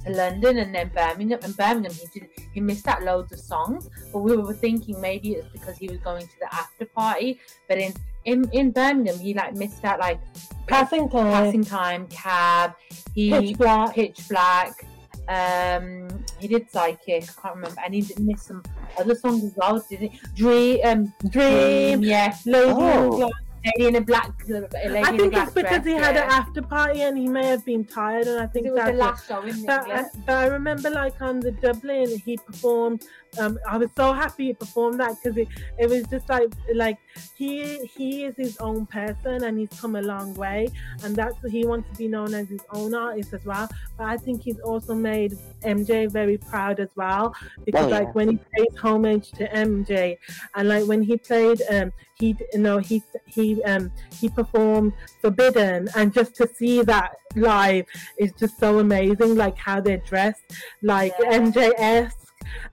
London 0.09 0.59
and 0.59 0.75
then 0.75 0.90
Birmingham 0.95 1.40
and 1.42 1.57
Birmingham 1.57 1.92
he 1.92 2.21
did 2.21 2.29
he 2.53 2.61
missed 2.61 2.87
out 2.87 3.03
loads 3.03 3.33
of 3.33 3.38
songs. 3.40 3.88
But 4.12 4.21
we 4.21 4.37
were 4.37 4.55
thinking 4.55 5.01
maybe 5.01 5.33
it's 5.33 5.49
because 5.49 5.77
he 5.77 5.88
was 5.88 5.99
going 5.99 6.27
to 6.27 6.38
the 6.40 6.55
after 6.55 6.87
party. 6.87 7.40
But 7.69 7.79
in 7.79 7.92
in, 8.25 8.49
in 8.53 8.71
Birmingham 8.73 9.19
he 9.19 9.35
like 9.35 9.55
missed 9.55 9.85
out 9.85 9.99
like 10.01 10.21
Passing 10.66 11.09
Time, 11.09 11.33
passing 11.33 11.64
time, 11.64 12.07
cab, 12.09 12.75
he 13.14 13.31
Pitch 13.31 13.57
Black. 13.59 13.95
pitch 13.95 14.21
black. 14.29 14.85
Um, 15.29 16.09
he 16.38 16.47
did 16.49 16.71
psychic. 16.71 17.25
I 17.25 17.42
can't 17.42 17.55
remember, 17.57 17.81
and 17.85 17.95
he 17.95 18.01
did 18.01 18.21
miss 18.21 18.42
some 18.42 18.62
other 18.99 19.14
songs 19.14 19.42
as 19.45 19.55
well, 19.57 19.85
didn't 19.90 20.11
he? 20.12 20.21
Dream, 20.37 20.81
um, 20.85 21.14
Dream, 21.31 22.03
yeah, 22.05 22.33
Oh. 22.49 23.03
in 23.03 23.11
Glass, 23.19 23.33
lady 23.67 23.89
in 23.89 23.97
a 23.97 24.01
black, 24.01 24.33
uh, 24.49 24.61
lady 24.89 24.99
I 24.99 25.17
think 25.17 25.33
black 25.33 25.47
it's 25.47 25.55
because 25.55 25.85
he 25.85 25.93
had 25.93 26.17
an 26.17 26.29
after 26.31 26.63
party 26.63 27.03
and 27.03 27.17
he 27.19 27.29
may 27.29 27.47
have 27.47 27.65
been 27.65 27.85
tired, 27.85 28.27
and 28.27 28.41
I 28.41 28.47
think 28.47 28.67
It 28.67 28.73
was 28.73 28.85
the 28.85 28.91
it. 28.91 28.97
last 28.97 29.29
show 29.29 29.43
in 29.43 29.65
But 29.65 29.91
I, 29.91 30.05
but 30.27 30.35
I 30.35 30.47
remember, 30.47 30.91
like 30.91 31.21
on 31.21 31.41
the 31.41 31.53
Dublin, 31.53 32.19
he 32.25 32.37
performed. 32.37 33.05
Um, 33.38 33.59
I 33.68 33.77
was 33.79 33.90
so 33.96 34.12
happy 34.12 34.46
he 34.46 34.55
performed 34.55 35.01
that 35.01 35.16
because 35.22 35.37
it, 35.37 35.49
it 35.79 35.88
was 35.88 36.07
just 36.09 36.29
like 36.29 36.49
like 36.75 36.99
he 37.35 37.85
he 37.87 38.25
is 38.25 38.37
his 38.37 38.57
own 38.59 38.87
person 38.87 39.44
and 39.44 39.59
he's 39.59 39.72
come 39.72 39.96
a 39.96 40.03
long 40.03 40.35
way, 40.35 40.72
and 41.03 41.16
that's 41.16 41.37
he 41.51 41.64
wants 41.66 41.88
to 41.90 41.94
be 41.96 42.09
known 42.09 42.35
as 42.35 42.49
his 42.49 42.64
own 42.70 42.94
artist 42.94 43.33
as 43.33 43.44
well. 43.44 43.68
But 43.96 44.05
I 44.09 44.16
think 44.18 44.42
he's 44.42 44.59
also 44.61 44.94
made 44.94 45.38
MJ 45.62 46.07
very 46.07 46.38
proud 46.38 46.81
as 46.81 46.90
well 46.96 47.35
because 47.64 47.88
Oh, 47.88 47.92
yeah. 47.92 47.99
like 47.99 48.14
when 48.14 48.29
he 48.31 48.38
pays 48.57 48.77
homage 48.81 49.33
to 49.33 49.53
MJ, 49.55 50.18
and 50.55 50.68
like 50.68 50.87
when 50.87 51.03
he 51.03 51.16
played 51.16 51.62
um 51.70 51.92
he 52.14 52.37
you 52.53 52.59
know 52.59 52.79
he 52.79 53.03
he 53.27 53.62
um 53.64 53.92
he 54.18 54.29
performed 54.29 54.92
Forbidden, 55.20 55.88
and 55.96 56.12
just 56.12 56.35
to 56.37 56.49
see 56.49 56.83
that 56.83 57.12
live 57.35 57.87
is 58.18 58.33
just 58.33 58.59
so 58.59 58.79
amazing. 58.79 59.35
Like 59.37 59.57
how 59.57 59.81
they're 59.81 59.99
dressed, 59.99 60.42
like 60.83 61.14
Yeah. 61.18 61.31
MJS, 61.31 62.12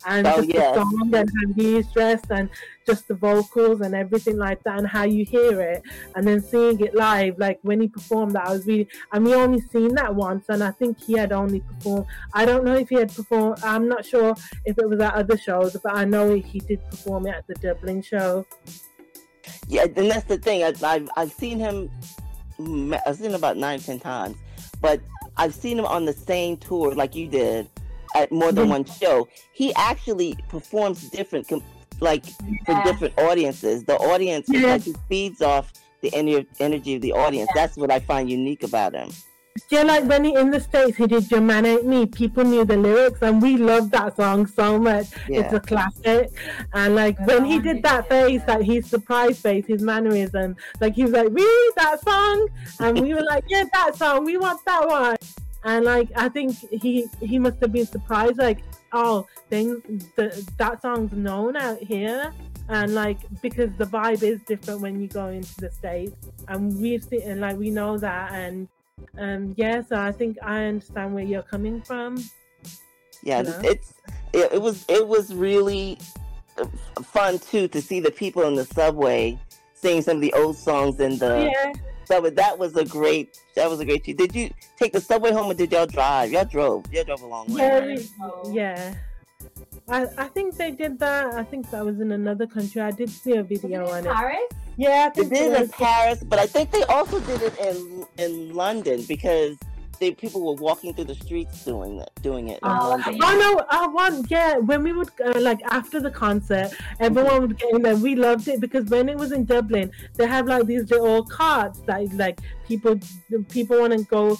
and 0.06 0.28
Oh, 0.28 0.38
just 0.38 0.50
yes. 0.50 0.76
the 0.76 0.82
song 0.82 1.12
and 1.14 1.30
how 1.30 1.54
he's 1.56 1.88
dressed, 1.92 2.26
and 2.30 2.50
just 2.86 3.08
the 3.08 3.14
vocals 3.14 3.82
and 3.82 3.96
everything 3.96 4.38
like 4.38 4.62
that, 4.64 4.78
and 4.78 4.88
how 4.88 5.04
you 5.04 5.26
hear 5.26 5.62
it, 5.62 5.82
and 6.16 6.28
then 6.28 6.42
seeing 6.42 6.80
it 6.80 6.94
live. 6.96 7.38
Like 7.40 7.60
when 7.62 7.82
he 7.82 7.88
performed 7.88 8.34
that, 8.34 8.48
I 8.48 8.52
was 8.52 8.66
really, 8.66 8.88
and 9.12 9.26
we 9.26 9.34
only 9.34 9.62
seen 9.62 9.96
that 9.96 10.14
once, 10.14 10.46
and 10.50 10.64
I 10.64 10.72
think 10.72 11.00
he 11.00 11.14
had 11.14 11.32
only 11.32 11.62
performed. 11.62 12.06
I 12.34 12.46
don't 12.46 12.64
know 12.64 12.76
if 12.76 12.90
he 12.90 12.96
had 12.96 13.14
performed. 13.14 13.60
I'm 13.64 13.88
not 13.88 14.06
sure 14.06 14.36
if 14.66 14.78
it 14.78 14.90
was 14.90 15.00
at 15.00 15.14
other 15.14 15.38
shows, 15.38 15.76
but 15.84 15.96
I 15.96 16.06
know 16.06 16.36
he 16.36 16.60
did 16.60 16.84
perform 16.90 17.28
it 17.28 17.36
at 17.36 17.48
the 17.48 17.56
Dublin 17.56 18.02
show. 18.02 18.46
Yeah, 19.68 19.84
and 19.84 20.10
that's 20.12 20.26
the 20.26 20.38
thing. 20.38 20.64
I, 20.64 20.74
I've 20.84 21.10
I've 21.16 21.32
seen 21.32 21.60
him. 21.60 21.90
I've 23.06 23.16
seen 23.18 23.28
him 23.28 23.36
about 23.36 23.58
nine, 23.58 23.80
ten 23.80 24.00
times, 24.00 24.38
but 24.82 25.02
I've 25.38 25.54
seen 25.54 25.80
him 25.80 25.86
on 25.86 26.06
the 26.06 26.14
same 26.14 26.58
tour 26.58 26.94
like 26.94 27.16
you 27.16 27.28
did 27.28 27.68
at 28.16 28.32
more 28.32 28.52
than 28.52 28.70
one 28.70 28.86
show. 28.86 29.28
He 29.52 29.74
actually 29.76 30.38
performs 30.50 31.10
different, 31.10 31.48
like 32.00 32.26
for 32.26 32.72
Yeah. 32.72 32.84
different 32.84 33.18
audiences. 33.20 33.84
The 33.84 33.96
audience, 33.98 34.48
Yeah. 34.50 34.68
like 34.74 34.84
he 34.84 34.94
feeds 35.10 35.42
off 35.42 35.72
the 36.02 36.14
energy 36.60 36.96
of 36.96 37.02
the 37.02 37.14
audience. 37.14 37.50
That's 37.56 37.78
what 37.78 37.92
I 37.92 38.00
find 38.00 38.30
unique 38.30 38.64
about 38.64 38.94
him. 38.94 39.10
Yeah, 39.70 39.84
like 39.84 40.06
when 40.06 40.24
he 40.24 40.34
in 40.36 40.50
the 40.50 40.60
States 40.60 40.98
he 40.98 41.06
did 41.06 41.30
Your 41.30 41.40
Man 41.40 41.66
Ain't 41.66 41.86
Me, 41.86 42.08
people 42.08 42.44
knew 42.44 42.66
the 42.66 42.76
lyrics 42.76 43.20
and 43.22 43.40
we 43.42 43.56
loved 43.56 43.92
that 43.92 44.16
song 44.16 44.48
so 44.48 44.80
much. 44.80 45.06
It's 45.28 45.54
a 45.54 45.60
classic. 45.60 46.32
And 46.74 46.96
like 46.96 47.20
when 47.28 47.46
he 47.46 47.60
did 47.60 47.84
that 47.84 48.10
face, 48.10 48.42
like 48.48 48.64
his 48.64 48.88
surprise 48.90 49.40
face, 49.40 49.66
his 49.68 49.82
mannerism, 49.82 50.56
like 50.82 50.96
he 50.96 51.04
was 51.04 51.12
like, 51.12 51.28
Really 51.30 51.74
that 51.78 52.04
song? 52.04 52.48
And 52.80 53.00
we 53.00 53.14
were 53.14 53.24
like, 53.24 53.44
Yeah, 53.48 53.66
that 53.74 53.96
song, 53.96 54.26
we 54.26 54.38
want 54.38 54.60
that 54.66 54.88
one. 54.88 55.18
And 55.66 55.86
like 55.86 56.10
I 56.16 56.30
think 56.30 56.58
he 56.58 57.08
he 57.22 57.40
must 57.40 57.60
have 57.62 57.72
been 57.72 57.86
surprised, 57.86 58.38
like, 58.38 58.60
oh, 58.92 59.28
then 59.50 59.82
the, 60.16 60.48
that 60.58 60.82
song's 60.82 61.14
known 61.14 61.56
out 61.56 61.80
here. 61.80 62.34
And 62.70 62.96
like 62.96 63.18
because 63.42 63.70
the 63.78 63.86
vibe 63.86 64.24
is 64.24 64.40
different 64.42 64.82
when 64.82 65.02
you 65.02 65.08
go 65.08 65.28
into 65.28 65.56
the 65.60 65.72
States. 65.72 66.16
And 66.48 66.80
we've 66.82 67.04
seen 67.04 67.22
and 67.24 67.42
like 67.42 67.58
we 67.58 67.70
know 67.70 67.98
that 67.98 68.32
and 68.34 68.68
um 69.18 69.54
yeah, 69.58 69.82
so 69.82 69.98
I 69.98 70.12
think 70.12 70.38
I 70.42 70.64
understand 70.66 71.14
where 71.14 71.24
you're 71.24 71.44
coming 71.44 71.82
from. 71.82 72.18
yeah. 73.22 73.40
you 73.40 73.44
know? 73.44 73.60
It's 73.64 73.94
it, 74.34 74.54
it 74.54 74.62
was 74.62 74.86
it 74.88 75.08
was 75.08 75.34
really 75.34 75.98
fun 77.04 77.40
too 77.40 77.68
to 77.68 77.82
see 77.82 78.00
the 78.00 78.12
people 78.12 78.44
in 78.44 78.56
the 78.56 78.66
subway 78.66 79.40
sing 79.74 80.02
some 80.02 80.18
of 80.18 80.22
the 80.22 80.34
old 80.34 80.56
songs 80.56 81.00
in 81.00 81.18
the 81.18 81.52
yeah. 81.52 81.74
Subway. 82.08 82.30
That 82.32 82.58
was 82.58 82.76
a 82.76 82.86
great. 82.86 83.40
That 83.56 83.70
was 83.70 83.80
a 83.80 83.86
great. 83.86 84.04
treat. 84.04 84.18
Did 84.18 84.36
you 84.36 84.50
take 84.78 84.94
the 84.94 85.02
subway 85.02 85.32
home 85.32 85.50
or 85.52 85.54
did 85.54 85.72
y'all 85.72 85.86
drive? 85.86 86.32
Y'all 86.32 86.46
drove. 86.46 86.86
Y'all 86.92 87.04
drove 87.04 87.22
a 87.22 87.28
long 87.28 87.48
way. 87.54 87.62
Yeah, 87.62 87.80
way. 87.82 88.06
we- 88.46 88.54
yeah. 88.56 88.96
I, 89.90 90.08
I 90.18 90.28
think 90.30 90.56
they 90.56 90.72
did 90.72 90.98
that. 91.00 91.34
I 91.34 91.44
think 91.44 91.70
that 91.72 91.84
was 91.84 92.00
in 92.00 92.12
another 92.14 92.48
country. 92.48 92.82
I 92.82 92.92
did 92.92 93.10
see 93.10 93.34
a 93.34 93.44
video 93.44 93.82
Was 93.84 93.92
on 93.92 93.98
it 94.06 94.10
it. 94.10 94.14
Paris? 94.14 94.40
Yeah, 94.78 95.10
I 95.14 95.22
They 95.22 95.30
did 95.30 95.52
it 95.52 95.56
it 95.56 95.62
in. 95.64 95.70
Paris, 95.70 96.24
but 96.24 96.40
I 96.40 96.46
think 96.48 96.72
they 96.72 96.84
also 96.84 97.20
did 97.22 97.42
it 97.42 97.58
in 97.60 98.06
in 98.18 98.54
London 98.56 99.04
because 99.08 99.58
they 100.00 100.12
people 100.12 100.42
were 100.46 100.54
walking 100.62 100.94
through 100.94 101.06
the 101.06 101.16
streets 101.16 101.64
doing 101.66 102.00
it, 102.00 102.10
doing 102.22 102.50
it 102.50 102.54
in 102.54 102.60
Oh, 102.64 102.90
London. 102.90 103.20
Oh 103.22 103.38
no! 103.38 103.66
I 103.70 103.88
want 103.88 104.30
yeah. 104.30 104.58
When 104.58 104.84
we 104.84 104.92
would 104.94 105.10
uh, 105.24 105.40
like 105.40 105.62
after 105.66 106.00
the 106.00 106.12
concert, 106.12 106.72
everyone 107.00 107.42
would 107.42 107.58
get 107.58 107.74
in 107.74 107.82
there. 107.82 107.96
We 107.96 108.16
loved 108.16 108.48
it 108.48 108.60
because 108.60 108.86
when 108.90 109.08
it 109.10 109.18
was 109.18 109.32
in 109.32 109.46
Dublin, 109.46 109.92
they 110.16 110.28
have 110.28 110.48
like 110.48 110.66
these 110.66 110.90
little 110.90 111.24
carts 111.26 111.80
that 111.88 112.12
like 112.14 112.40
people 112.68 113.00
people 113.50 113.80
want 113.80 113.94
to 113.94 114.04
go 114.06 114.38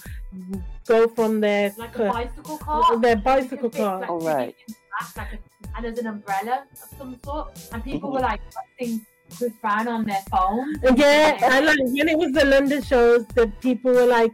go 0.86 1.08
from 1.08 1.40
their 1.40 1.72
Like 1.78 1.96
a 1.98 2.10
bicycle 2.12 2.58
cart. 2.58 3.02
their 3.02 3.16
bicycle 3.16 3.70
can 3.70 3.72
fit, 3.72 3.78
cart. 3.80 4.02
like, 4.02 4.10
Oh, 4.10 4.20
two 4.20 4.28
right. 4.28 4.56
people 4.58 4.66
in 4.68 4.74
the 4.74 5.16
back, 5.16 5.18
like 5.32 5.40
a- 5.40 5.76
and 5.78 5.86
there's 5.86 5.98
an 6.00 6.08
umbrella 6.08 6.64
of 6.72 6.98
some 6.98 7.18
sort, 7.24 7.70
and 7.72 7.84
people 7.84 8.10
Mhm. 8.10 8.14
were 8.16 8.20
like 8.20 8.42
pressing 8.52 9.06
Chris 9.38 9.54
Brown 9.62 9.88
on 9.88 10.04
their 10.06 10.22
phone. 10.30 10.76
Yeah, 10.96 11.38
and 11.42 11.66
like 11.66 11.78
when 11.80 12.10
it 12.10 12.18
was 12.18 12.32
the 12.34 12.46
London 12.46 12.82
shows, 12.84 13.26
the 13.28 13.48
people 13.62 13.92
were 13.94 14.06
like 14.06 14.32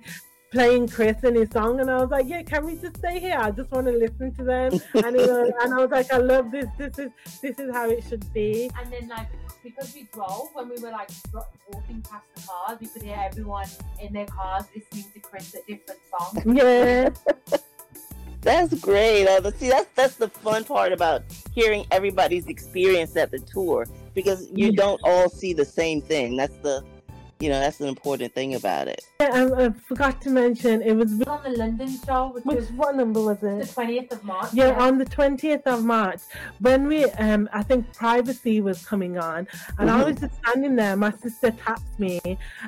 playing 0.51 0.87
Chris 0.87 1.23
and 1.23 1.35
his 1.35 1.49
song, 1.51 1.79
and 1.79 1.89
I 1.89 1.97
was 1.97 2.09
like, 2.09 2.27
yeah, 2.27 2.43
can 2.43 2.65
we 2.65 2.75
just 2.75 2.97
stay 2.97 3.19
here? 3.19 3.37
I 3.39 3.51
just 3.51 3.71
want 3.71 3.87
to 3.87 3.93
listen 3.93 4.33
to 4.35 4.43
them. 4.43 4.73
and, 4.93 5.15
it 5.15 5.29
was, 5.29 5.51
and 5.61 5.73
I 5.73 5.77
was 5.77 5.91
like, 5.91 6.11
I 6.11 6.17
love 6.17 6.51
this. 6.51 6.67
This 6.77 6.97
is 6.99 7.11
this 7.41 7.59
is 7.59 7.73
how 7.73 7.89
it 7.89 8.03
should 8.07 8.31
be. 8.33 8.69
And 8.79 8.91
then 8.91 9.07
like 9.07 9.27
because 9.63 9.93
we 9.93 10.07
drove 10.13 10.49
when 10.53 10.69
we 10.69 10.77
were 10.77 10.91
like 10.91 11.09
walking 11.33 12.01
past 12.01 12.25
the 12.35 12.41
cars, 12.47 12.77
we 12.79 12.87
could 12.87 13.03
hear 13.03 13.17
everyone 13.19 13.67
in 14.01 14.13
their 14.13 14.25
cars 14.25 14.65
listening 14.75 15.05
to 15.13 15.19
Chris 15.19 15.55
at 15.55 15.67
different 15.67 15.99
songs. 16.09 16.45
Yeah, 16.59 17.09
That's 18.41 18.73
great. 18.79 19.27
Uh, 19.27 19.41
but 19.41 19.59
see, 19.59 19.69
that's 19.69 19.89
that's 19.95 20.15
the 20.15 20.29
fun 20.29 20.63
part 20.63 20.93
about 20.93 21.23
hearing 21.53 21.85
everybody's 21.91 22.47
experience 22.47 23.15
at 23.17 23.31
the 23.31 23.39
tour 23.39 23.85
because 24.13 24.49
you 24.53 24.71
don't 24.71 24.99
all 25.03 25.29
see 25.29 25.53
the 25.53 25.65
same 25.65 26.01
thing. 26.01 26.37
That's 26.37 26.55
the, 26.57 26.83
you 27.39 27.47
know, 27.49 27.59
that's 27.59 27.79
an 27.79 27.87
important 27.87 28.33
thing 28.33 28.55
about 28.55 28.87
it. 28.89 29.01
and 29.19 29.53
I 29.55 29.69
forgot 29.87 30.21
to 30.23 30.29
mention 30.29 30.81
it 30.81 30.93
was 30.93 31.21
on 31.23 31.41
the 31.43 31.51
London 31.57 31.89
show, 32.05 32.31
which, 32.33 32.43
which 32.43 32.55
was 32.57 32.71
what 32.73 32.95
number 32.95 33.21
was 33.21 33.41
it? 33.43 33.61
the 33.65 33.73
twentieth 33.73 34.11
of 34.11 34.23
March. 34.23 34.53
Yeah, 34.53 34.71
on 34.71 34.97
the 34.97 35.05
twentieth 35.05 35.65
of 35.65 35.85
March, 35.85 36.19
when 36.59 36.87
we 36.87 37.05
um, 37.05 37.47
I 37.53 37.63
think 37.63 37.93
privacy 37.93 38.59
was 38.59 38.85
coming 38.85 39.17
on, 39.17 39.47
and 39.77 39.89
I 39.89 40.03
was 40.03 40.17
just 40.19 40.35
standing 40.39 40.75
there. 40.75 40.95
My 40.97 41.11
sister 41.11 41.51
taps 41.51 41.97
me, 41.97 42.19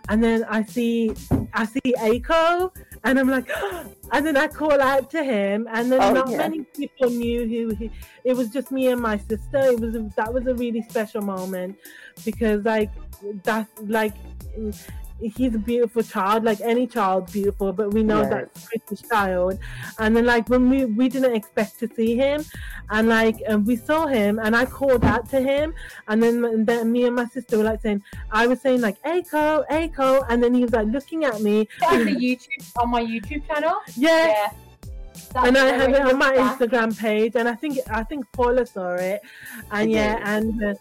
and 0.09 0.23
then 0.23 0.45
I 0.45 0.63
see 0.63 1.13
I 1.53 1.65
see 1.65 1.81
Aeko, 1.97 2.73
and 3.03 3.19
I'm 3.19 3.29
like, 3.29 3.49
and 4.13 4.25
then 4.25 4.37
I 4.37 4.47
call 4.47 4.81
out 4.81 5.09
to 5.11 5.23
him, 5.23 5.67
and 5.71 5.91
then 5.91 6.01
Oh, 6.01 6.13
not 6.13 6.29
yeah. 6.29 6.37
many 6.37 6.61
people 6.63 7.09
knew 7.09 7.45
who 7.47 7.75
he. 7.75 7.91
It 8.23 8.35
was 8.37 8.49
just 8.49 8.71
me 8.71 8.87
and 8.87 9.01
my 9.01 9.17
sister. 9.17 9.57
It 9.57 9.79
was 9.81 9.95
a, 9.95 10.09
that 10.15 10.33
was 10.33 10.47
a 10.47 10.55
really 10.55 10.81
special 10.83 11.21
moment 11.21 11.77
because 12.23 12.63
like 12.63 12.89
that's 13.43 13.69
like. 13.81 14.13
He's 15.21 15.53
a 15.53 15.59
beautiful 15.59 16.01
child, 16.01 16.43
like 16.43 16.59
any 16.61 16.87
child, 16.87 17.31
beautiful, 17.31 17.71
but 17.73 17.93
we 17.93 18.01
know 18.01 18.21
Right. 18.21 18.29
that's 18.31 18.67
British 18.69 19.07
child. 19.07 19.59
And 19.99 20.17
then, 20.17 20.25
like 20.25 20.49
when 20.49 20.67
we 20.67 20.85
we 20.85 21.09
didn't 21.09 21.35
expect 21.35 21.77
to 21.81 21.87
see 21.95 22.15
him, 22.15 22.43
and 22.89 23.07
like 23.07 23.37
um, 23.47 23.63
we 23.63 23.75
saw 23.75 24.07
him, 24.07 24.39
and 24.39 24.55
I 24.55 24.65
called 24.65 25.05
out 25.05 25.29
to 25.29 25.39
him, 25.39 25.75
and 26.07 26.23
then, 26.23 26.43
and 26.43 26.65
then 26.65 26.91
me 26.91 27.05
and 27.05 27.15
my 27.15 27.25
sister 27.25 27.57
were 27.59 27.63
like 27.65 27.81
saying, 27.83 28.01
I 28.31 28.47
was 28.47 28.61
saying 28.61 28.81
like 28.81 28.99
Aeko, 29.03 29.63
Aeko, 29.69 30.25
and 30.27 30.41
then 30.41 30.55
he 30.55 30.63
was 30.63 30.73
like 30.73 30.87
looking 30.87 31.23
at 31.23 31.39
me, 31.41 31.67
on 31.91 32.03
the 32.03 32.15
YouTube 32.15 32.71
on 32.81 32.89
my 32.89 33.03
YouTube 33.03 33.45
channel. 33.47 33.75
yeah, 33.95 34.25
Yeah. 34.27 34.49
That's 35.33 35.47
and 35.47 35.57
I 35.57 35.65
have 35.77 35.89
it 35.89 36.01
on 36.01 36.17
my 36.17 36.35
back. 36.35 36.59
Instagram 36.59 36.97
page, 36.97 37.33
and 37.35 37.47
I 37.47 37.55
think 37.55 37.79
I 37.89 38.03
think 38.03 38.25
Paula 38.31 38.65
saw 38.65 38.93
it, 38.95 39.21
and 39.71 39.71
I 39.71 39.81
yeah, 39.83 40.15
did. 40.17 40.27
and 40.27 40.63
uh, 40.63 40.73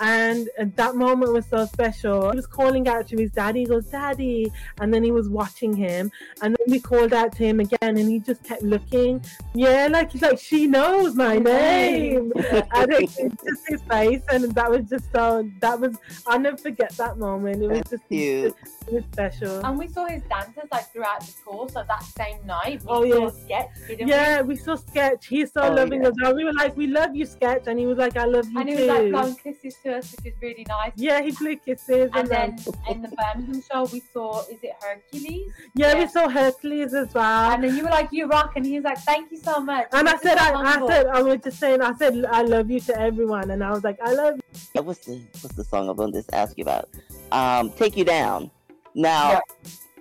and 0.00 0.48
uh, 0.58 0.64
that 0.76 0.94
moment 0.96 1.32
was 1.32 1.46
so 1.46 1.66
special. 1.66 2.30
He 2.30 2.36
was 2.36 2.46
calling 2.46 2.88
out 2.88 3.06
to 3.08 3.16
his 3.16 3.30
daddy. 3.32 3.60
He 3.60 3.66
goes, 3.66 3.86
"Daddy," 3.86 4.52
and 4.80 4.92
then 4.92 5.02
he 5.02 5.12
was 5.12 5.28
watching 5.28 5.74
him, 5.74 6.10
and 6.42 6.56
then 6.58 6.66
we 6.68 6.80
called 6.80 7.12
out 7.12 7.32
to 7.32 7.44
him 7.44 7.60
again, 7.60 7.78
and 7.98 8.08
he 8.08 8.18
just 8.20 8.42
kept 8.44 8.62
looking. 8.62 9.22
Yeah, 9.54 9.88
like 9.90 10.12
he's 10.12 10.22
like 10.22 10.38
she 10.38 10.66
knows 10.66 11.14
my 11.14 11.38
name, 11.38 12.32
and 12.36 12.92
it, 12.92 13.10
it's 13.18 13.42
just 13.44 13.62
his 13.68 13.82
face, 13.82 14.22
and 14.30 14.44
that 14.54 14.70
was 14.70 14.88
just 14.88 15.10
so. 15.12 15.48
That 15.60 15.80
was 15.80 15.96
I'll 16.26 16.38
never 16.40 16.56
forget 16.56 16.90
that 16.92 17.18
moment. 17.18 17.62
It 17.62 17.68
was 17.68 17.78
That's 17.78 17.90
just 17.90 18.08
cute. 18.08 18.54
It 18.86 18.94
was 18.94 19.04
special. 19.12 19.64
And 19.66 19.78
we 19.78 19.86
saw 19.88 20.06
his 20.06 20.22
dancers 20.22 20.64
like 20.72 20.90
throughout 20.92 21.20
the 21.20 21.32
tour. 21.44 21.68
So 21.68 21.84
that 21.86 22.02
same 22.02 22.38
night, 22.46 22.80
we 22.82 22.88
Oh, 22.88 23.10
saw 23.10 23.24
yeah. 23.48 23.66
sketch, 23.66 23.87
didn't 23.88 24.06
we? 24.06 24.12
Yeah, 24.12 24.40
we 24.42 24.56
saw 24.56 24.76
Sketch. 24.76 25.26
He's 25.26 25.52
so 25.52 25.62
Oh, 25.62 25.72
loving 25.74 26.02
yeah. 26.02 26.08
as 26.08 26.14
well. 26.20 26.34
We 26.34 26.44
were 26.44 26.52
like, 26.52 26.76
we 26.76 26.86
love 26.86 27.14
you, 27.16 27.26
Sketch, 27.26 27.64
and 27.66 27.78
he 27.78 27.86
was 27.86 27.98
like, 27.98 28.16
I 28.16 28.24
love 28.24 28.48
you 28.50 28.60
And 28.60 28.68
he 28.68 28.76
too. 28.76 28.80
was 28.86 28.88
like 28.88 29.10
blowing 29.10 29.34
kisses 29.36 29.76
to 29.84 29.96
us, 29.96 30.14
which 30.16 30.26
is 30.32 30.40
really 30.42 30.64
nice. 30.68 30.92
yeah, 30.96 31.20
he 31.22 31.32
blew 31.32 31.56
kisses, 31.56 32.10
and, 32.14 32.16
And 32.16 32.28
then 32.28 32.56
then 32.56 32.74
in 32.96 33.02
the 33.02 33.08
Birmingham 33.08 33.62
show, 33.70 33.84
we 33.92 34.00
saw 34.12 34.40
is 34.48 34.58
it 34.62 34.72
Hercules? 34.80 35.52
yeah, 35.74 35.98
we 35.98 36.06
saw 36.06 36.28
Hercules 36.28 36.94
as 36.94 37.12
well. 37.14 37.50
And 37.52 37.64
then 37.64 37.76
you 37.76 37.82
were 37.84 37.90
like, 37.90 38.08
"You 38.12 38.26
rock," 38.26 38.52
and 38.56 38.64
he 38.64 38.74
was 38.76 38.84
like, 38.84 38.98
"Thank 38.98 39.30
you 39.32 39.38
so 39.38 39.60
much." 39.60 39.86
And 39.92 40.08
I 40.08 40.16
said, 40.18 40.38
so 40.38 40.44
I, 40.44 40.62
I 40.76 40.86
said, 40.86 41.06
I 41.06 41.22
was 41.22 41.40
just 41.42 41.58
saying, 41.58 41.80
I 41.82 41.92
said, 41.94 42.24
I 42.26 42.42
love 42.42 42.70
you 42.70 42.80
to 42.80 42.98
everyone, 43.00 43.50
and 43.50 43.62
I 43.64 43.70
was 43.70 43.82
like, 43.84 43.98
I 44.02 44.12
love 44.12 44.36
you. 44.36 44.82
What's 44.82 45.04
the 45.06 45.20
what's 45.40 45.54
the 45.56 45.64
song 45.64 45.88
I'm 45.88 45.96
gonna 45.96 46.12
just 46.12 46.32
ask 46.32 46.56
you 46.56 46.62
about? 46.62 46.88
um, 47.32 47.70
"Take 47.72 47.96
You 47.96 48.04
Down." 48.04 48.50
Now, 48.94 49.30
Yeah. 49.32 49.40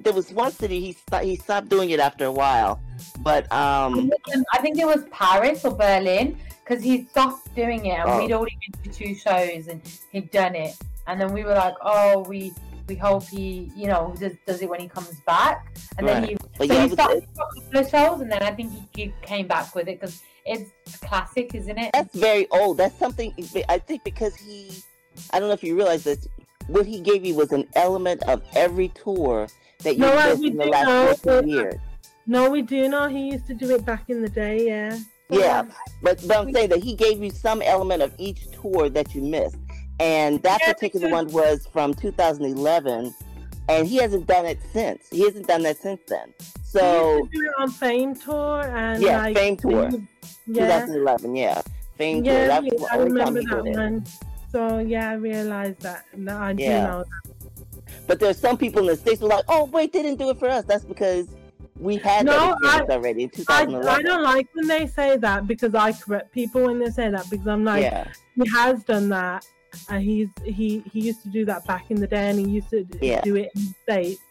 There 0.03 0.13
was 0.13 0.31
one 0.31 0.51
city 0.51 0.79
he 0.79 0.93
sto- 0.93 1.19
he 1.19 1.35
stopped 1.35 1.69
doing 1.69 1.89
it 1.91 1.99
after 1.99 2.25
a 2.25 2.31
while, 2.31 2.79
but 3.19 3.51
um, 3.51 4.11
I 4.53 4.59
think 4.59 4.77
it 4.79 4.85
was 4.85 5.03
Paris 5.11 5.65
or 5.65 5.73
Berlin 5.75 6.37
because 6.63 6.83
he 6.83 7.05
stopped 7.05 7.53
doing 7.55 7.85
it 7.85 7.97
and 7.99 8.09
Oh. 8.09 8.19
we'd 8.21 8.31
already 8.31 8.57
been 8.83 8.91
to 8.91 8.97
two 8.99 9.15
shows 9.15 9.67
and 9.67 9.81
he'd 10.11 10.31
done 10.31 10.55
it. 10.55 10.75
And 11.07 11.19
then 11.21 11.31
we 11.31 11.43
were 11.43 11.53
like, 11.55 11.75
oh, 11.81 12.19
we 12.27 12.53
we 12.87 12.95
hope 12.95 13.23
he, 13.27 13.69
you 13.75 13.87
know, 13.87 14.15
does, 14.17 14.31
does 14.45 14.61
it 14.61 14.69
when 14.69 14.79
he 14.79 14.87
comes 14.87 15.19
back. 15.25 15.67
And 15.97 16.07
then 16.07 16.21
Right. 16.21 16.29
he, 16.29 16.35
but 16.35 16.57
so 16.57 16.63
yeah, 16.63 16.73
he 16.73 16.79
it 16.79 16.83
was- 16.83 16.93
started 16.93 17.23
a 17.23 17.37
couple 17.37 17.79
of 17.79 17.89
shows 17.89 18.21
and 18.21 18.31
then 18.31 18.43
I 18.43 18.51
think 18.51 18.71
he, 18.71 19.03
he 19.03 19.13
came 19.21 19.47
back 19.47 19.75
with 19.75 19.87
it 19.89 19.99
because 19.99 20.21
it's 20.45 20.71
classic, 20.99 21.53
isn't 21.53 21.77
it? 21.77 21.91
that's 21.93 22.15
very 22.15 22.47
old. 22.51 22.77
That's 22.77 22.97
something 22.97 23.33
I 23.67 23.79
think 23.79 24.03
because 24.05 24.35
he, 24.37 24.71
I 25.33 25.39
don't 25.39 25.49
know 25.49 25.53
if 25.53 25.63
you 25.63 25.75
realize 25.75 26.03
this. 26.05 26.27
What 26.67 26.85
he 26.85 26.99
gave 27.01 27.25
you 27.25 27.33
was 27.35 27.51
an 27.53 27.65
element 27.75 28.23
of 28.23 28.41
every 28.55 28.89
tour 28.89 29.47
that 29.83 29.93
you 29.93 29.99
No, 29.99 30.15
missed 30.15 30.39
we 30.41 30.47
in 30.47 30.57
the 30.57 30.63
do 30.65 30.69
last 30.69 30.87
know, 30.87 31.13
14 31.33 31.49
uh, 31.49 31.53
years. 31.61 31.75
No, 32.25 32.49
we 32.49 32.61
do 32.61 32.89
know 32.89 33.07
he 33.07 33.31
used 33.31 33.47
to 33.47 33.53
do 33.53 33.73
it 33.75 33.85
back 33.85 34.09
in 34.09 34.21
the 34.21 34.29
day. 34.29 34.65
Yeah. 34.67 34.97
Yeah, 35.29 35.63
but, 36.01 36.25
but 36.25 36.37
I'm 36.37 36.53
saying 36.53 36.69
that 36.69 36.81
he 36.83 36.95
gave 36.95 37.21
you 37.21 37.29
some 37.29 37.61
element 37.61 38.01
of 38.01 38.13
each 38.17 38.49
tour 38.51 38.87
that 38.89 39.13
you 39.13 39.21
missed, 39.21 39.57
and 39.99 40.41
that 40.43 40.61
Yeah, 40.61 40.71
particular 40.71 41.09
one 41.09 41.27
was 41.33 41.67
from 41.71 41.93
2011, 41.93 43.13
and 43.67 43.87
he 43.87 43.97
hasn't 43.97 44.25
done 44.25 44.45
it 44.45 44.57
since. 44.71 45.09
He 45.09 45.23
hasn't 45.23 45.47
done 45.47 45.63
that 45.63 45.77
since 45.81 45.99
then. 46.07 46.33
he 46.39 46.45
So 46.63 47.17
used 47.17 47.31
to 47.33 47.37
do 47.39 47.45
it 47.45 47.53
on 47.59 47.71
Fame 47.71 48.15
tour 48.15 48.61
and 48.73 49.03
Yeah, 49.03 49.17
like, 49.17 49.35
Fame 49.35 49.57
tour. 49.57 49.89
Yeah. 50.45 50.85
2011, 50.85 51.35
yeah, 51.35 51.61
Fame 51.97 52.23
tour. 52.23 52.33
Yeah, 52.33 52.47
That 52.47 52.63
we- 52.63 52.69
was 52.71 52.81
the 52.81 52.93
I 52.93 52.97
remember 52.97 53.41
that 53.43 53.65
one. 53.65 54.05
So 54.49 54.79
yeah, 54.79 55.09
I 55.09 55.13
realized 55.15 55.81
that. 55.81 56.05
No, 56.15 56.37
I 56.37 56.53
do 56.53 56.63
Yeah. 56.63 56.85
know. 56.87 57.05
But 58.07 58.19
there's 58.19 58.37
some 58.37 58.57
people 58.57 58.81
in 58.81 58.87
the 58.87 58.95
states 58.95 59.19
who 59.19 59.25
are 59.27 59.29
like, 59.37 59.45
"Oh, 59.47 59.65
wait, 59.65 59.93
they 59.93 60.01
didn't 60.01 60.19
do 60.19 60.29
it 60.29 60.39
for 60.39 60.49
us." 60.49 60.65
That's 60.65 60.85
because 60.85 61.27
we 61.79 61.97
had 61.97 62.25
No, 62.25 62.53
experience 62.53 62.89
already 62.89 63.23
in 63.23 63.29
I, 63.29 63.37
2011. 63.37 63.89
I 63.89 64.01
don't 64.01 64.23
like 64.23 64.47
when 64.53 64.67
they 64.67 64.87
say 64.87 65.17
that 65.17 65.47
because 65.47 65.75
I 65.75 65.91
correct 65.93 66.31
people 66.31 66.63
when 66.63 66.79
they 66.79 66.89
say 66.89 67.09
that 67.09 67.29
because 67.29 67.47
I'm 67.47 67.63
like, 67.63 67.83
yeah, 67.83 68.03
he 68.35 68.49
has 68.49 68.83
done 68.83 69.09
that 69.09 69.45
and 69.89 70.01
he's 70.03 70.29
he 70.43 70.79
he 70.91 71.01
used 71.01 71.21
to 71.23 71.29
do 71.29 71.45
that 71.45 71.65
back 71.65 71.91
in 71.91 71.99
the 71.99 72.07
day 72.07 72.29
and 72.29 72.39
he 72.39 72.47
used 72.49 72.69
to 72.69 72.85
Yeah. 73.01 73.21
do 73.21 73.35
it 73.35 73.51
in 73.55 73.61
the 73.65 73.73
states 73.83 74.21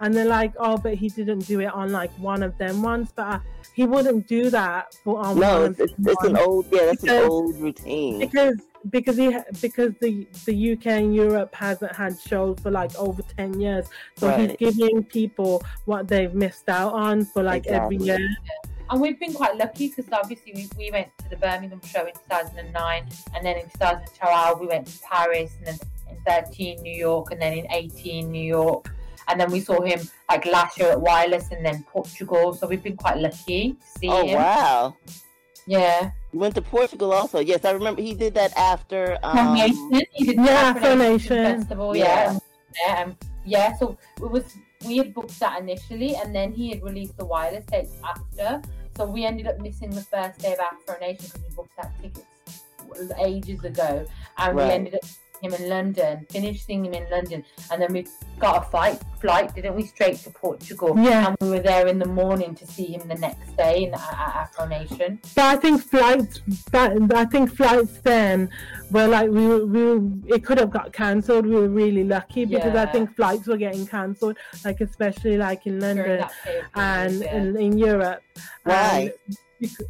and 0.00 0.14
they're 0.14 0.26
like 0.26 0.52
oh 0.58 0.76
but 0.76 0.94
he 0.94 1.08
didn't 1.08 1.46
do 1.46 1.60
it 1.60 1.72
on 1.72 1.92
like 1.92 2.10
one 2.18 2.42
of 2.42 2.56
them 2.58 2.82
ones. 2.82 3.12
But 3.14 3.26
uh, 3.26 3.38
he 3.74 3.84
wouldn't 3.84 4.26
do 4.26 4.50
that 4.50 4.94
for 5.04 5.18
on 5.18 5.38
no, 5.38 5.60
one 5.60 5.70
it's, 5.72 5.80
of 5.80 5.90
it's, 5.90 5.94
them 5.94 6.06
it's 6.08 6.24
an 6.24 6.36
old, 6.38 6.66
yeah, 6.72 6.86
that's 6.86 7.02
an 7.04 7.10
old 7.10 7.56
routine. 7.60 8.18
because 8.20 8.56
because 8.90 9.16
he 9.16 9.36
because 9.60 9.92
the 10.00 10.26
the 10.44 10.72
UK 10.72 10.86
and 10.86 11.14
Europe 11.14 11.54
hasn't 11.54 11.94
had 11.94 12.18
shows 12.18 12.58
for 12.62 12.70
like 12.70 12.94
over 12.96 13.22
10 13.36 13.60
years. 13.60 13.86
So 14.16 14.28
Right. 14.28 14.56
he's 14.58 14.76
giving 14.76 15.04
people 15.04 15.62
what 15.84 16.08
they've 16.08 16.32
missed 16.32 16.68
out 16.68 16.94
on 16.94 17.24
for 17.24 17.42
like 17.42 17.66
every 17.66 17.96
year. 17.96 18.18
And 18.88 19.00
we've 19.00 19.18
been 19.18 19.32
quite 19.32 19.56
lucky 19.56 19.88
because 19.88 20.06
obviously 20.12 20.52
we, 20.54 20.68
we 20.78 20.90
went 20.92 21.08
to 21.18 21.28
the 21.28 21.36
Birmingham 21.36 21.80
show 21.82 22.06
in 22.06 22.12
2009, 22.12 23.08
and 23.34 23.44
then 23.44 23.56
in 23.56 23.64
2012 23.64 24.60
we 24.60 24.66
went 24.68 24.86
to 24.86 24.98
Paris, 25.00 25.56
and 25.58 25.66
then 25.66 25.78
in 26.08 26.16
13 26.24 26.82
New 26.82 26.96
York, 26.96 27.32
and 27.32 27.42
then 27.42 27.52
in 27.52 27.66
18 27.70 28.30
New 28.30 28.46
York, 28.46 28.88
and 29.28 29.40
then 29.40 29.50
we 29.50 29.60
saw 29.60 29.80
him 29.82 30.00
like 30.28 30.44
last 30.46 30.78
year 30.78 30.90
at 30.90 31.00
Wireless, 31.00 31.50
and 31.50 31.64
then 31.64 31.82
Portugal. 31.84 32.54
So 32.54 32.66
we've 32.66 32.82
been 32.82 32.96
quite 32.96 33.18
lucky 33.18 33.72
to 33.74 33.98
see 33.98 34.08
Oh 34.08 34.24
him. 34.26 34.36
wow. 34.36 34.96
Yeah, 35.68 36.12
We 36.32 36.38
went 36.38 36.54
to 36.54 36.62
Portugal 36.62 37.12
also. 37.12 37.40
Yes, 37.40 37.64
I 37.64 37.72
remember 37.72 38.00
he 38.00 38.14
did 38.14 38.34
that 38.34 38.56
after. 38.56 39.18
Um, 39.24 39.56
he 39.56 39.72
did 40.24 40.38
the 40.38 40.42
yeah, 40.44 40.70
Afro 40.70 40.90
Afro 40.90 40.94
Nation 40.94 41.36
Nation. 41.42 41.60
festival. 41.60 41.96
Yeah. 41.96 42.38
Yeah, 42.86 43.02
and, 43.02 43.16
yeah. 43.44 43.76
So 43.76 43.98
it 44.18 44.30
was 44.30 44.44
we 44.86 44.98
had 44.98 45.12
booked 45.12 45.38
that 45.40 45.60
initially, 45.60 46.14
and 46.14 46.32
then 46.32 46.52
he 46.52 46.70
had 46.70 46.84
released 46.84 47.16
the 47.16 47.24
Wireless 47.24 47.64
dates 47.66 47.94
after. 48.04 48.62
So 48.96 49.06
we 49.06 49.24
ended 49.26 49.48
up 49.48 49.58
missing 49.58 49.90
the 49.90 50.02
first 50.02 50.38
day 50.38 50.52
of 50.52 50.60
Afro 50.60 51.00
Nation 51.00 51.26
because 51.32 51.42
we 51.42 51.56
booked 51.56 51.76
that 51.78 51.90
tickets 52.00 52.62
ages 53.18 53.64
ago, 53.64 54.06
and 54.38 54.56
Right. 54.56 54.66
we 54.68 54.72
ended 54.72 54.94
up 54.94 55.04
seeing 55.04 55.25
him 55.42 55.54
in 55.54 55.68
London, 55.68 56.26
finished 56.30 56.66
seeing 56.66 56.84
him 56.84 56.94
in 56.94 57.08
London, 57.10 57.44
and 57.70 57.80
then 57.80 57.92
we 57.92 58.06
got 58.38 58.62
a 58.62 58.70
flight, 58.70 59.00
flight, 59.20 59.54
didn't 59.54 59.74
we, 59.74 59.84
straight 59.84 60.16
to 60.18 60.30
Portugal? 60.30 60.94
Yeah. 60.98 61.28
and 61.28 61.36
we 61.40 61.50
were 61.50 61.62
there 61.62 61.86
in 61.86 61.98
the 61.98 62.06
morning 62.06 62.54
to 62.54 62.66
see 62.66 62.86
him 62.86 63.06
the 63.08 63.14
next 63.14 63.56
day 63.56 63.84
in 63.84 63.94
at, 63.94 64.00
at 64.00 64.36
Afro 64.36 64.66
Nation. 64.66 65.20
But 65.34 65.44
I 65.44 65.56
think 65.56 65.82
flights, 65.82 66.40
that 66.72 66.96
I 67.14 67.24
think 67.24 67.54
flights 67.54 67.98
then 68.02 68.50
were 68.90 69.06
like 69.06 69.30
we 69.30 69.46
were, 69.46 69.66
we 69.66 69.84
were, 69.84 70.34
it 70.34 70.44
could 70.44 70.58
have 70.58 70.70
got 70.70 70.92
cancelled. 70.92 71.46
We 71.46 71.54
were 71.54 71.68
really 71.68 72.04
lucky 72.04 72.44
because 72.44 72.74
I 72.74 72.86
think 72.86 73.14
flights 73.16 73.46
were 73.46 73.56
getting 73.56 73.86
cancelled, 73.86 74.36
like 74.64 74.80
especially 74.80 75.36
like 75.36 75.66
in 75.66 75.80
London 75.80 76.24
and 76.74 77.20
yeah. 77.20 77.36
in, 77.36 77.56
in 77.56 77.78
Europe. 77.78 78.22
Why? 78.64 79.12
And 79.26 79.36
bec- 79.60 79.88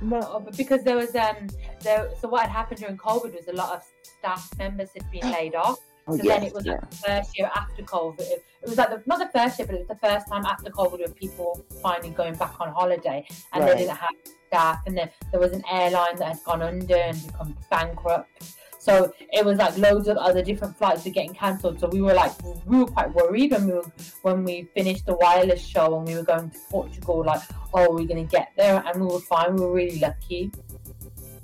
well, 0.00 0.42
but 0.44 0.56
because 0.56 0.84
there 0.84 0.96
was 0.96 1.14
um 1.16 1.48
there 1.80 2.08
so 2.20 2.28
what 2.28 2.42
had 2.42 2.50
happened 2.50 2.80
during 2.80 2.96
COVID 2.96 3.34
was 3.34 3.48
a 3.48 3.52
lot 3.52 3.74
of 3.74 3.84
staff 4.18 4.50
members 4.58 4.90
had 4.94 5.10
been 5.10 5.24
oh. 5.24 5.30
laid 5.30 5.54
off. 5.54 5.78
oh, 6.06 6.16
So 6.16 6.22
yes, 6.22 6.38
then 6.38 6.46
it 6.48 6.54
was 6.54 6.66
yeah. 6.66 6.72
like 6.72 6.90
the 6.90 6.96
first 6.96 7.38
year 7.38 7.50
after 7.54 7.82
COVID. 7.82 8.20
It, 8.20 8.44
was 8.62 8.76
like 8.76 8.90
the, 8.90 9.02
not 9.06 9.18
the 9.18 9.38
first 9.38 9.58
year, 9.58 9.66
but 9.66 9.74
it 9.76 9.78
was 9.78 9.88
the 9.88 10.06
first 10.08 10.28
time 10.28 10.44
after 10.44 10.70
COVID 10.70 10.98
where 10.98 11.08
people 11.08 11.64
finally 11.82 12.10
going 12.10 12.34
back 12.34 12.60
on 12.60 12.68
holiday 12.72 13.26
and 13.52 13.64
Right. 13.64 13.72
they 13.72 13.78
didn't 13.84 13.96
have 13.96 14.10
staff. 14.48 14.82
And 14.86 14.96
then 14.96 15.10
there 15.30 15.40
was 15.40 15.52
an 15.52 15.62
airline 15.70 16.16
that 16.16 16.28
had 16.28 16.44
gone 16.44 16.62
under 16.62 16.96
and 16.96 17.26
become 17.26 17.56
bankrupt. 17.70 18.54
So 18.80 19.12
it 19.32 19.44
was 19.44 19.58
like 19.58 19.76
loads 19.76 20.08
of 20.08 20.16
other 20.16 20.42
different 20.42 20.76
flights 20.76 21.04
were 21.04 21.10
getting 21.10 21.34
cancelled. 21.34 21.80
So 21.80 21.88
we 21.88 22.00
were 22.00 22.14
like, 22.14 22.32
we 22.64 22.78
were 22.78 22.86
quite 22.86 23.12
worried 23.12 23.50
when 23.50 23.66
we 23.66 23.72
were, 23.74 23.92
when 24.22 24.44
we 24.44 24.68
finished 24.74 25.04
the 25.04 25.14
wireless 25.16 25.62
show 25.62 25.98
and 25.98 26.06
we 26.06 26.14
were 26.14 26.22
going 26.22 26.48
to 26.50 26.58
Portugal. 26.70 27.24
Like, 27.24 27.42
oh, 27.74 27.90
we're 27.90 27.96
we 27.96 28.06
gonna 28.06 28.24
get 28.24 28.52
there, 28.56 28.82
and 28.86 29.00
we 29.00 29.06
were 29.06 29.20
fine. 29.20 29.56
We 29.56 29.62
were 29.62 29.72
really 29.72 29.98
lucky. 29.98 30.50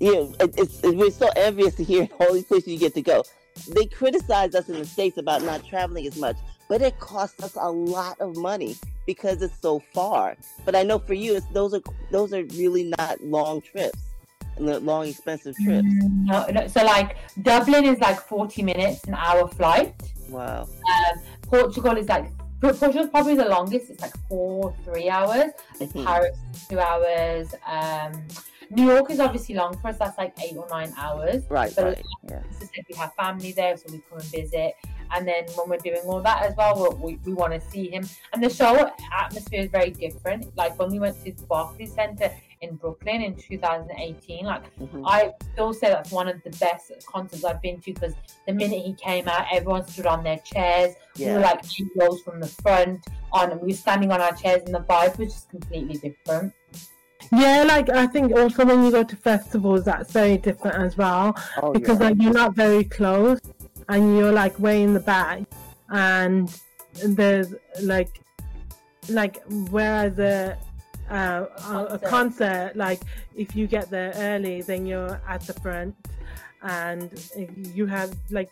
Yeah, 0.05 0.27
it, 0.38 0.55
it's, 0.59 0.85
it, 0.85 0.95
we're 0.95 1.11
so 1.11 1.31
envious 1.35 1.75
to 1.77 1.85
hear 1.85 2.07
all 2.21 2.35
these 2.35 2.45
places 2.45 2.69
you 2.69 2.79
get 2.79 2.93
to 2.95 3.03
go. 3.03 3.25
They 3.69 3.87
criticize 3.87 4.55
us 4.55 4.69
in 4.69 4.75
the 4.79 4.85
states 4.85 5.17
about 5.17 5.43
not 5.43 5.64
traveling 5.64 6.07
as 6.07 6.19
much, 6.19 6.37
but 6.69 6.83
it 6.83 6.99
costs 6.99 7.43
us 7.43 7.57
a 7.59 7.71
lot 7.71 8.21
of 8.21 8.37
money 8.37 8.77
because 9.07 9.40
it's 9.40 9.59
so 9.61 9.81
far. 9.95 10.37
But 10.67 10.77
I 10.77 10.83
know 10.83 10.99
for 10.99 11.14
you, 11.14 11.37
it's, 11.37 11.47
those 11.47 11.73
are 11.73 11.81
those 12.11 12.35
are 12.35 12.45
really 12.45 12.93
not 12.99 13.23
long 13.23 13.62
trips, 13.62 13.99
and 14.57 14.67
long 14.85 15.07
expensive 15.07 15.55
trips. 15.64 15.87
No, 15.88 16.47
no, 16.49 16.67
so 16.67 16.85
like 16.85 17.17
Dublin 17.40 17.85
is 17.85 17.99
like 18.01 18.21
forty 18.21 18.62
minutes, 18.62 19.05
an 19.05 19.14
hour 19.14 19.49
flight. 19.49 19.95
Wow. 20.29 20.62
Um, 20.62 21.21
Portugal 21.43 21.97
is 21.97 22.09
like 22.09 22.31
Portugal's 22.61 23.11
probably 23.11 23.35
the 23.35 23.45
longest. 23.49 23.90
It's 23.90 24.01
like 24.03 24.17
four, 24.29 24.75
three 24.85 25.09
hours. 25.09 25.53
Mhm. 25.79 26.05
Paris, 26.05 26.37
two 26.69 26.79
hours. 26.81 27.55
Um, 27.67 28.12
New 28.71 28.87
York 28.90 29.11
is 29.11 29.21
obviously 29.21 29.55
long 29.55 29.77
for 29.79 29.88
us. 29.88 29.99
That's 29.99 30.17
like 30.17 30.33
eight 30.43 30.57
or 30.57 30.67
nine 30.71 30.93
hours. 30.97 31.45
Right, 31.51 31.73
But 31.77 31.85
right. 31.85 32.03
Yeah. 32.29 32.38
As 32.51 32.57
I 32.57 32.61
said, 32.61 32.85
we 32.88 32.95
have 32.97 33.12
family 33.14 33.53
there, 33.53 33.77
so 33.77 33.85
we 33.93 33.99
come 34.09 34.19
and 34.19 34.29
visit. 34.31 34.75
And 35.14 35.27
then 35.29 35.44
when 35.55 35.68
we're 35.68 35.77
doing 35.79 36.00
all 36.07 36.20
that 36.22 36.42
as 36.42 36.57
well, 36.57 36.96
we, 36.98 37.14
we, 37.14 37.18
we 37.27 37.33
want 37.35 37.53
to 37.53 37.61
see 37.70 37.88
him. 37.90 38.05
And 38.33 38.42
the 38.42 38.50
show 38.50 38.90
atmosphere 39.12 39.61
is 39.62 39.70
very 39.70 39.90
different. 39.90 40.55
Like 40.57 40.79
when 40.79 40.90
we 40.90 40.98
went 40.98 41.16
to 41.24 41.33
the 41.33 41.42
Barclays 41.46 41.92
Center 41.94 42.31
in 42.62 42.77
Brooklyn 42.77 43.22
in 43.22 43.35
2018, 43.37 44.44
like 44.44 44.62
Mhm. 44.79 45.03
I 45.07 45.33
still 45.53 45.72
say 45.72 45.88
that's 45.88 46.11
one 46.11 46.29
of 46.29 46.42
the 46.42 46.50
best 46.50 46.90
concerts 47.07 47.44
I've 47.44 47.62
been 47.62 47.81
to 47.83 47.92
because 47.92 48.14
the 48.46 48.53
minute 48.55 48.83
he 48.83 48.94
came 48.94 49.29
out, 49.29 49.46
everyone 49.53 49.87
stood 49.87 50.07
on 50.07 50.24
their 50.24 50.38
chairs. 50.38 50.94
Yeah. 51.16 51.29
We 51.29 51.35
were 51.35 51.40
like 51.40 51.62
two 51.68 51.88
rows 51.96 52.20
from 52.22 52.40
the 52.40 52.48
front 52.48 53.07
on, 53.33 53.53
and 53.53 53.61
we 53.61 53.68
were 53.68 53.77
standing 53.77 54.11
on 54.11 54.20
our 54.20 54.35
chairs, 54.35 54.62
and 54.66 54.74
the 54.74 54.81
vibe 54.81 55.18
was 55.18 55.33
just 55.33 55.50
completely 55.50 55.96
different. 55.98 56.53
yeah, 57.33 57.62
like 57.64 57.88
I 57.90 58.07
think 58.07 58.33
also 58.37 58.64
when 58.66 58.85
you 58.85 58.90
go 58.90 59.03
to 59.03 59.16
festivals, 59.16 59.85
that's 59.85 60.12
very 60.12 60.37
different 60.37 60.77
as 60.77 60.96
well 60.96 61.35
Oh, 61.62 61.72
because 61.72 61.98
yeah. 62.00 62.09
like 62.09 62.16
you're 62.20 62.33
not 62.33 62.55
very 62.55 62.85
close 62.85 63.40
and 63.88 64.16
you're 64.16 64.33
like 64.33 64.59
way 64.59 64.83
in 64.83 64.94
the 64.94 65.01
back, 65.01 65.42
and 65.90 66.61
there's 67.05 67.55
like 67.83 68.20
like 69.09 69.42
whereas 69.70 70.18
a 70.18 70.57
uh, 71.11 71.14
a, 71.14 71.85
a 71.94 71.99
Concert. 71.99 72.09
concert 72.09 72.77
like 72.77 73.03
if 73.37 73.55
you 73.55 73.66
get 73.66 73.90
there 73.90 74.14
early 74.16 74.62
then 74.62 74.87
you're 74.87 75.20
at 75.29 75.42
the 75.42 75.53
front 75.53 75.94
and 76.64 77.11
you 77.75 77.87
have 77.87 78.16
like 78.31 78.51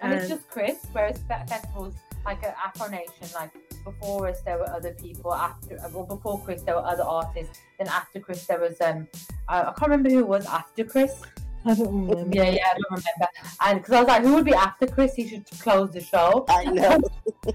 And 0.00 0.14
it's 0.14 0.28
just 0.28 0.48
Chris, 0.48 0.78
whereas 0.92 1.18
fe- 1.28 1.44
festivals 1.46 1.94
like 2.24 2.42
at 2.42 2.56
Afro 2.64 2.88
Nation, 2.88 3.28
like 3.34 3.50
before 3.84 4.28
us 4.28 4.40
there 4.42 4.58
were 4.58 4.68
other 4.70 4.92
people. 4.92 5.32
After 5.32 5.76
well, 5.92 6.04
before 6.04 6.40
Chris 6.44 6.62
there 6.62 6.74
were 6.74 6.86
other 6.86 7.02
artists. 7.02 7.58
Then 7.78 7.88
after 7.88 8.20
Chris 8.20 8.46
there 8.46 8.60
was 8.60 8.80
um 8.80 9.06
I, 9.48 9.60
I 9.60 9.64
can't 9.64 9.82
remember 9.82 10.10
who 10.10 10.20
it 10.20 10.28
was 10.28 10.46
after 10.46 10.84
Chris. 10.84 11.20
I 11.64 11.74
don't 11.74 12.08
remember. 12.08 12.36
Yeah, 12.36 12.50
yeah, 12.50 12.64
I 12.66 12.74
don't 12.74 12.90
remember. 12.90 13.28
And 13.60 13.78
because 13.80 13.92
I 13.94 14.00
was 14.00 14.08
like, 14.08 14.22
who 14.22 14.34
would 14.34 14.44
be 14.44 14.54
after 14.54 14.86
Chris? 14.86 15.14
He 15.14 15.28
should 15.28 15.44
close 15.60 15.90
the 15.90 16.00
show. 16.00 16.44
I 16.48 16.64
know. 16.64 17.00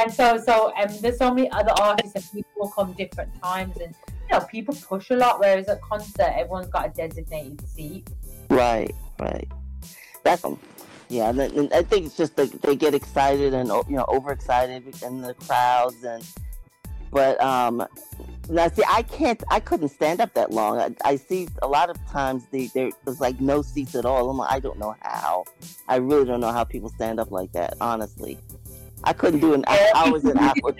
And 0.00 0.12
so, 0.12 0.36
so 0.38 0.72
um, 0.76 0.88
there's 1.00 1.18
so 1.18 1.32
many 1.32 1.48
other 1.52 1.70
artists 1.80 2.14
and 2.16 2.24
people 2.32 2.50
will 2.56 2.70
come 2.70 2.92
different 2.94 3.30
times, 3.40 3.76
and 3.76 3.94
you 4.28 4.38
know, 4.38 4.40
people 4.46 4.74
push 4.74 5.10
a 5.10 5.16
lot. 5.16 5.38
Whereas 5.38 5.68
at 5.68 5.80
concert, 5.82 6.32
everyone's 6.34 6.66
got 6.66 6.86
a 6.86 6.90
designated 6.90 7.66
seat. 7.68 8.08
Right, 8.50 8.92
right. 9.20 9.48
That's 10.24 10.44
um, 10.44 10.58
Yeah, 11.08 11.30
and, 11.30 11.40
and 11.40 11.72
I 11.72 11.82
think 11.82 12.06
it's 12.06 12.16
just 12.16 12.34
that 12.36 12.60
they 12.62 12.74
get 12.74 12.94
excited 12.94 13.54
and 13.54 13.68
you 13.68 13.96
know 13.96 14.04
overexcited 14.08 15.02
in 15.02 15.20
the 15.20 15.34
crowds 15.34 16.02
and 16.02 16.26
but 17.10 17.40
um 17.40 17.86
now 18.48 18.68
see 18.68 18.82
I 18.88 19.02
can't 19.02 19.42
I 19.50 19.60
couldn't 19.60 19.88
stand 19.88 20.20
up 20.20 20.34
that 20.34 20.50
long. 20.50 20.78
I, 20.78 20.94
I 21.04 21.16
see 21.16 21.48
a 21.62 21.68
lot 21.68 21.90
of 21.90 21.96
times 22.08 22.44
the, 22.50 22.68
there 22.74 22.90
was 23.04 23.20
like 23.20 23.40
no 23.40 23.62
seats 23.62 23.94
at 23.94 24.04
all. 24.04 24.30
I'm 24.30 24.38
like, 24.38 24.52
I 24.52 24.60
don't 24.60 24.78
know 24.78 24.94
how. 25.00 25.44
I 25.88 25.96
really 25.96 26.24
don't 26.24 26.40
know 26.40 26.52
how 26.52 26.64
people 26.64 26.88
stand 26.90 27.20
up 27.20 27.30
like 27.30 27.52
that. 27.52 27.74
Honestly, 27.80 28.38
I 29.04 29.12
couldn't 29.12 29.40
do 29.40 29.54
an 29.54 29.64
hours 29.94 30.24
and 30.24 30.38
hours. 30.38 30.74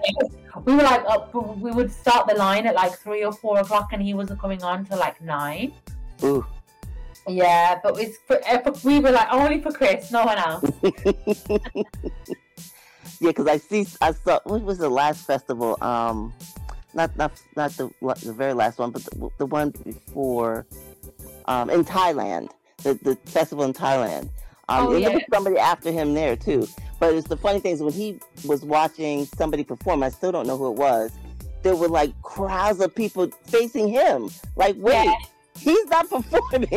We 0.64 0.74
were 0.74 0.82
like 0.82 1.04
up. 1.08 1.34
We 1.34 1.70
would 1.70 1.90
start 1.90 2.28
the 2.28 2.34
line 2.34 2.66
at 2.66 2.74
like 2.74 2.98
three 2.98 3.24
or 3.24 3.32
four 3.32 3.58
o'clock, 3.58 3.92
and 3.92 4.02
he 4.02 4.14
wasn't 4.14 4.40
coming 4.40 4.62
on 4.62 4.84
till 4.84 4.98
like 4.98 5.20
nine. 5.22 5.72
Ooh. 6.22 6.46
Yeah, 7.26 7.80
but 7.82 7.98
it's 7.98 8.18
for, 8.26 8.38
eh, 8.44 8.60
we 8.84 9.00
were 9.00 9.10
like 9.10 9.32
only 9.32 9.60
for 9.60 9.72
Chris, 9.72 10.12
no 10.12 10.24
one 10.24 10.36
else. 10.36 10.64
yeah, 13.20 13.28
because 13.28 13.46
I 13.46 13.56
see, 13.56 13.86
I 14.02 14.12
saw 14.12 14.40
what 14.44 14.62
was 14.62 14.78
the 14.78 14.90
last 14.90 15.26
festival? 15.26 15.78
Um, 15.80 16.34
not 16.94 17.16
not 17.16 17.32
not 17.56 17.70
the 17.72 17.90
the 18.24 18.32
very 18.32 18.52
last 18.52 18.78
one, 18.78 18.90
but 18.90 19.02
the, 19.04 19.30
the 19.38 19.46
one 19.46 19.70
before, 19.70 20.66
um, 21.46 21.70
in 21.70 21.84
Thailand, 21.84 22.50
the 22.82 22.94
the 22.94 23.16
festival 23.26 23.64
in 23.64 23.72
Thailand. 23.72 24.28
Um, 24.68 24.86
Oh, 24.86 24.94
and 24.94 25.04
there 25.04 25.12
was 25.12 25.22
somebody 25.32 25.58
after 25.58 25.90
him 25.92 26.14
there 26.14 26.36
too. 26.36 26.66
But 26.98 27.14
it's 27.14 27.28
the 27.28 27.36
funny 27.36 27.60
thing 27.60 27.72
is 27.72 27.82
when 27.82 27.92
he 27.92 28.18
was 28.46 28.64
watching 28.64 29.26
somebody 29.26 29.62
perform, 29.62 30.02
I 30.02 30.08
still 30.08 30.32
don't 30.32 30.46
know 30.46 30.56
who 30.56 30.68
it 30.70 30.76
was. 30.76 31.10
There 31.62 31.76
were 31.76 31.88
like 31.88 32.12
crowds 32.22 32.80
of 32.80 32.94
people 32.94 33.26
facing 33.44 33.88
him. 33.88 34.30
Like, 34.56 34.76
wait, 34.78 35.04
Yeah. 35.04 35.14
he's 35.58 35.84
not 35.88 36.08
performing. 36.14 36.68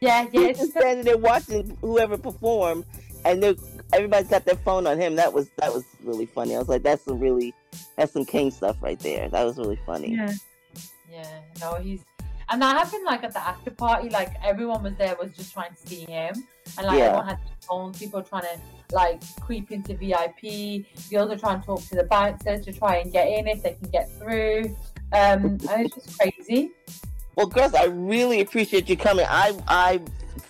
Yeah, 0.00 0.26
yeah. 0.32 0.48
He's 0.48 0.58
just, 0.58 0.72
standing 0.72 1.04
there 1.04 1.16
watching 1.18 1.76
whoever 1.80 2.16
perform, 2.18 2.84
and 3.24 3.42
they're, 3.42 3.54
everybody's 3.92 4.28
got 4.28 4.44
their 4.44 4.56
phone 4.56 4.86
on 4.86 4.98
him. 5.00 5.16
That 5.16 5.32
was 5.32 5.50
that 5.58 5.72
was 5.72 5.84
really 6.04 6.26
funny. 6.26 6.54
I 6.54 6.58
was 6.58 6.68
like, 6.68 6.82
that's 6.82 7.04
some 7.04 7.18
really 7.18 7.54
that's 7.96 8.12
some 8.12 8.24
king 8.24 8.50
stuff 8.50 8.76
right 8.80 8.98
there. 9.00 9.28
That 9.28 9.44
was 9.44 9.56
really 9.58 9.78
funny. 9.86 10.14
Yeah. 10.14 10.32
yeah, 11.10 11.40
no, 11.60 11.74
he's. 11.74 12.04
And 12.52 12.60
that 12.62 12.76
happened 12.76 13.04
like 13.04 13.22
at 13.22 13.32
the 13.32 13.38
after 13.40 13.70
party. 13.70 14.08
Like 14.08 14.32
everyone 14.44 14.82
was 14.82 14.94
there, 14.96 15.14
was 15.20 15.32
just 15.36 15.52
trying 15.52 15.70
to 15.70 15.88
see 15.88 16.00
him, 16.04 16.34
and 16.78 16.86
like 16.86 16.98
Yeah. 16.98 17.04
everyone 17.04 17.26
had 17.28 17.38
their 17.38 17.56
phones. 17.68 17.98
People 17.98 18.22
trying 18.22 18.42
to 18.42 18.58
like 18.94 19.20
creep 19.40 19.70
into 19.70 19.94
VIP. 19.94 20.84
Girls 21.10 21.30
are 21.30 21.38
trying 21.38 21.60
to 21.60 21.66
talk 21.66 21.80
to 21.88 21.94
the 21.94 22.04
bouncers 22.04 22.64
to 22.64 22.72
try 22.72 22.96
and 22.96 23.12
get 23.12 23.28
in 23.28 23.46
if 23.46 23.62
they 23.62 23.74
can 23.80 23.88
get 23.90 24.10
through. 24.18 24.76
Um, 25.12 25.58
and 25.70 25.86
it's 25.86 25.94
just 25.94 26.18
crazy. 26.18 26.72
Well, 27.36 27.46
girls, 27.46 27.74
I 27.74 27.84
really 27.84 28.40
appreciate 28.40 28.88
you 28.88 28.96
coming. 28.96 29.26
I 29.28 29.56
I 29.68 30.00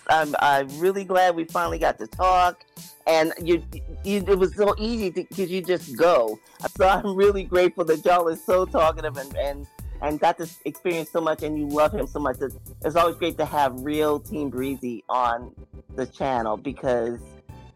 I'm, 0.09 0.35
I'm 0.39 0.79
really 0.79 1.03
glad 1.03 1.35
we 1.35 1.45
finally 1.45 1.79
got 1.79 1.97
to 1.99 2.07
talk, 2.07 2.63
and 3.07 3.33
you, 3.41 3.63
you 4.03 4.23
it 4.27 4.37
was 4.37 4.55
so 4.55 4.75
easy 4.77 5.09
because 5.09 5.49
you 5.49 5.61
just 5.61 5.95
go. 5.97 6.39
So 6.75 6.87
I'm 6.87 7.15
really 7.15 7.43
grateful 7.43 7.85
that 7.85 8.03
y'all 8.05 8.27
are 8.27 8.35
so 8.35 8.65
talkative 8.65 9.17
and 9.17 9.35
and 9.37 9.67
and 10.01 10.19
got 10.19 10.37
to 10.39 10.49
experience 10.65 11.11
so 11.11 11.21
much, 11.21 11.43
and 11.43 11.57
you 11.57 11.67
love 11.67 11.93
him 11.93 12.07
so 12.07 12.19
much. 12.19 12.37
It's, 12.41 12.55
it's 12.83 12.95
always 12.95 13.15
great 13.17 13.37
to 13.37 13.45
have 13.45 13.79
real 13.81 14.19
Team 14.19 14.49
Breezy 14.49 15.03
on 15.09 15.53
the 15.95 16.05
channel 16.05 16.57
because 16.57 17.19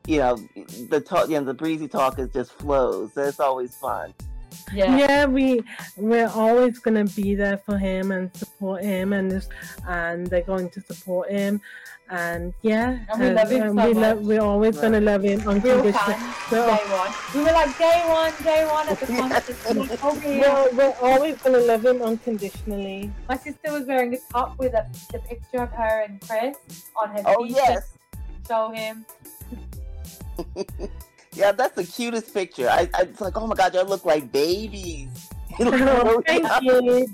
you 0.07 0.19
know 0.19 0.35
the 0.89 1.01
talk, 1.01 1.29
you 1.29 1.39
know, 1.39 1.45
the 1.45 1.53
breezy 1.53 1.87
talk 1.87 2.19
is 2.19 2.29
just 2.33 2.51
flows. 2.53 3.13
So 3.13 3.23
it's 3.23 3.39
always 3.39 3.75
fun. 3.75 4.13
Yeah. 4.75 4.97
Yeah, 4.97 5.25
we 5.25 5.61
we're 5.97 6.27
always 6.29 6.79
gonna 6.79 7.05
be 7.05 7.35
there 7.35 7.57
for 7.57 7.77
him 7.77 8.11
and 8.11 8.35
support 8.35 8.83
him, 8.83 9.13
and 9.13 9.31
just, 9.31 9.49
and 9.87 10.27
they're 10.27 10.41
going 10.43 10.69
to 10.71 10.81
support 10.81 11.29
him, 11.31 11.61
and 12.09 12.53
yeah, 12.61 12.99
And 13.11 13.21
we 13.21 13.29
love 13.31 13.49
him 13.51 13.61
so 13.61 13.69
we 13.69 13.93
much. 13.93 13.95
love, 13.95 14.17
we're 14.25 14.41
always 14.41 14.77
gonna 14.77 15.01
love 15.01 15.23
him 15.23 15.39
Real 15.39 15.49
unconditionally. 15.51 15.91
fans, 15.93 16.51
We're, 16.51 16.65
day 16.67 16.83
one. 17.01 17.11
We 17.33 17.39
were 17.41 17.51
like 17.61 17.77
day 17.77 18.03
one, 18.07 18.33
day 18.43 18.65
one 18.65 18.89
at 18.89 18.99
the 18.99 19.07
concert. 19.07 19.57
We're 19.75 19.97
oh, 20.03 20.21
yeah. 20.25 20.67
we're, 20.71 20.77
we're 20.77 20.95
always 21.01 21.35
gonna 21.41 21.59
love 21.59 21.85
him 21.85 22.01
unconditionally. 22.01 23.11
My 23.29 23.37
sister 23.37 23.71
was 23.71 23.85
wearing 23.87 24.13
a 24.13 24.17
top 24.31 24.57
with 24.59 24.73
a, 24.73 24.85
the 25.11 25.19
picture 25.19 25.61
of 25.63 25.71
her 25.71 26.01
and 26.07 26.19
Chris 26.21 26.57
on 27.01 27.09
her 27.09 27.21
Oh 27.25 27.43
t-shirt. 27.45 27.57
yes. 27.57 27.93
Show 28.47 28.69
him. 28.71 29.05
Yeah, 31.35 31.51
that's 31.51 31.75
the 31.75 31.83
cutest 31.83 32.33
picture. 32.33 32.69
I, 32.69 32.89
I 32.93 33.01
it's 33.03 33.21
like, 33.21 33.37
oh 33.37 33.45
my 33.45 33.55
god, 33.55 33.73
y'all 33.73 33.85
look 33.85 34.05
like 34.05 34.31
babies. 34.31 35.09
You 35.59 35.71
Thank 36.25 36.63
you. 36.63 37.07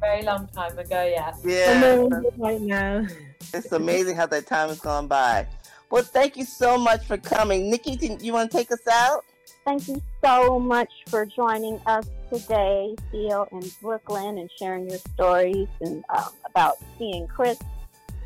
Very 0.00 0.22
long 0.22 0.46
time 0.54 0.78
ago, 0.78 1.02
yeah. 1.02 1.32
I'm 1.34 1.50
Yeah, 1.50 2.08
right 2.36 2.60
now. 2.60 3.04
it's 3.52 3.72
amazing 3.72 4.14
how 4.14 4.26
that 4.26 4.46
time 4.46 4.68
has 4.68 4.78
gone 4.78 5.08
by. 5.08 5.48
Well, 5.90 6.04
thank 6.04 6.36
you 6.36 6.44
so 6.44 6.78
much 6.78 7.04
for 7.04 7.16
coming, 7.16 7.68
Nikki. 7.68 7.96
do 7.96 8.16
You 8.20 8.32
want 8.32 8.50
to 8.50 8.56
take 8.56 8.70
us 8.70 8.86
out? 8.86 9.24
Thank 9.64 9.88
you 9.88 10.00
so 10.24 10.58
much 10.58 10.90
for 11.08 11.26
joining 11.26 11.80
us 11.86 12.08
today, 12.32 12.96
Theo 13.10 13.46
in 13.52 13.62
Brooklyn, 13.80 14.38
and 14.38 14.50
sharing 14.58 14.88
your 14.88 14.98
stories 15.14 15.68
and 15.80 16.04
um, 16.16 16.30
about 16.46 16.76
seeing 16.98 17.26
Chris 17.26 17.58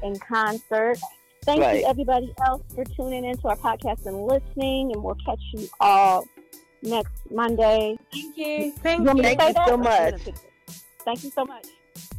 in 0.02 0.18
concert. 0.18 0.98
Thank 1.46 1.62
Right. 1.62 1.80
you, 1.80 1.86
everybody 1.86 2.34
else, 2.44 2.62
for 2.74 2.84
tuning 2.84 3.24
into 3.24 3.46
our 3.48 3.56
podcast 3.56 4.04
and 4.06 4.26
listening. 4.26 4.92
And 4.92 5.02
we'll 5.02 5.14
catch 5.24 5.40
you 5.54 5.68
all 5.80 6.26
next 6.82 7.30
Monday. 7.30 7.96
Thank 8.12 8.36
you. 8.36 8.72
Thank 8.82 9.00
You 9.00 9.06
want 9.06 9.22
Thank 9.22 9.40
you 9.40 9.52
that? 9.54 9.66
so 9.66 9.74
Or 9.74 9.76
you 9.76 9.82
wanna 9.84 10.10
much. 10.10 10.22
Thank 11.04 11.24
you 11.24 11.30
so 11.30 11.44
much. 11.46 11.66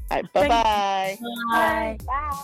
All 0.09 0.17
right, 0.21 0.33
bye 0.33 0.47
bye. 0.47 1.17
Bye. 1.51 1.97
Bye. 2.07 2.43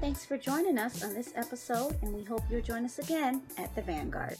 Thanks 0.00 0.24
for 0.24 0.36
joining 0.38 0.78
us 0.78 1.02
on 1.02 1.14
this 1.14 1.32
episode, 1.34 1.96
and 2.02 2.14
we 2.14 2.22
hope 2.24 2.42
you'll 2.50 2.60
join 2.62 2.84
us 2.84 2.98
again 2.98 3.42
at 3.58 3.74
the 3.74 3.82
Vanguard. 3.82 4.36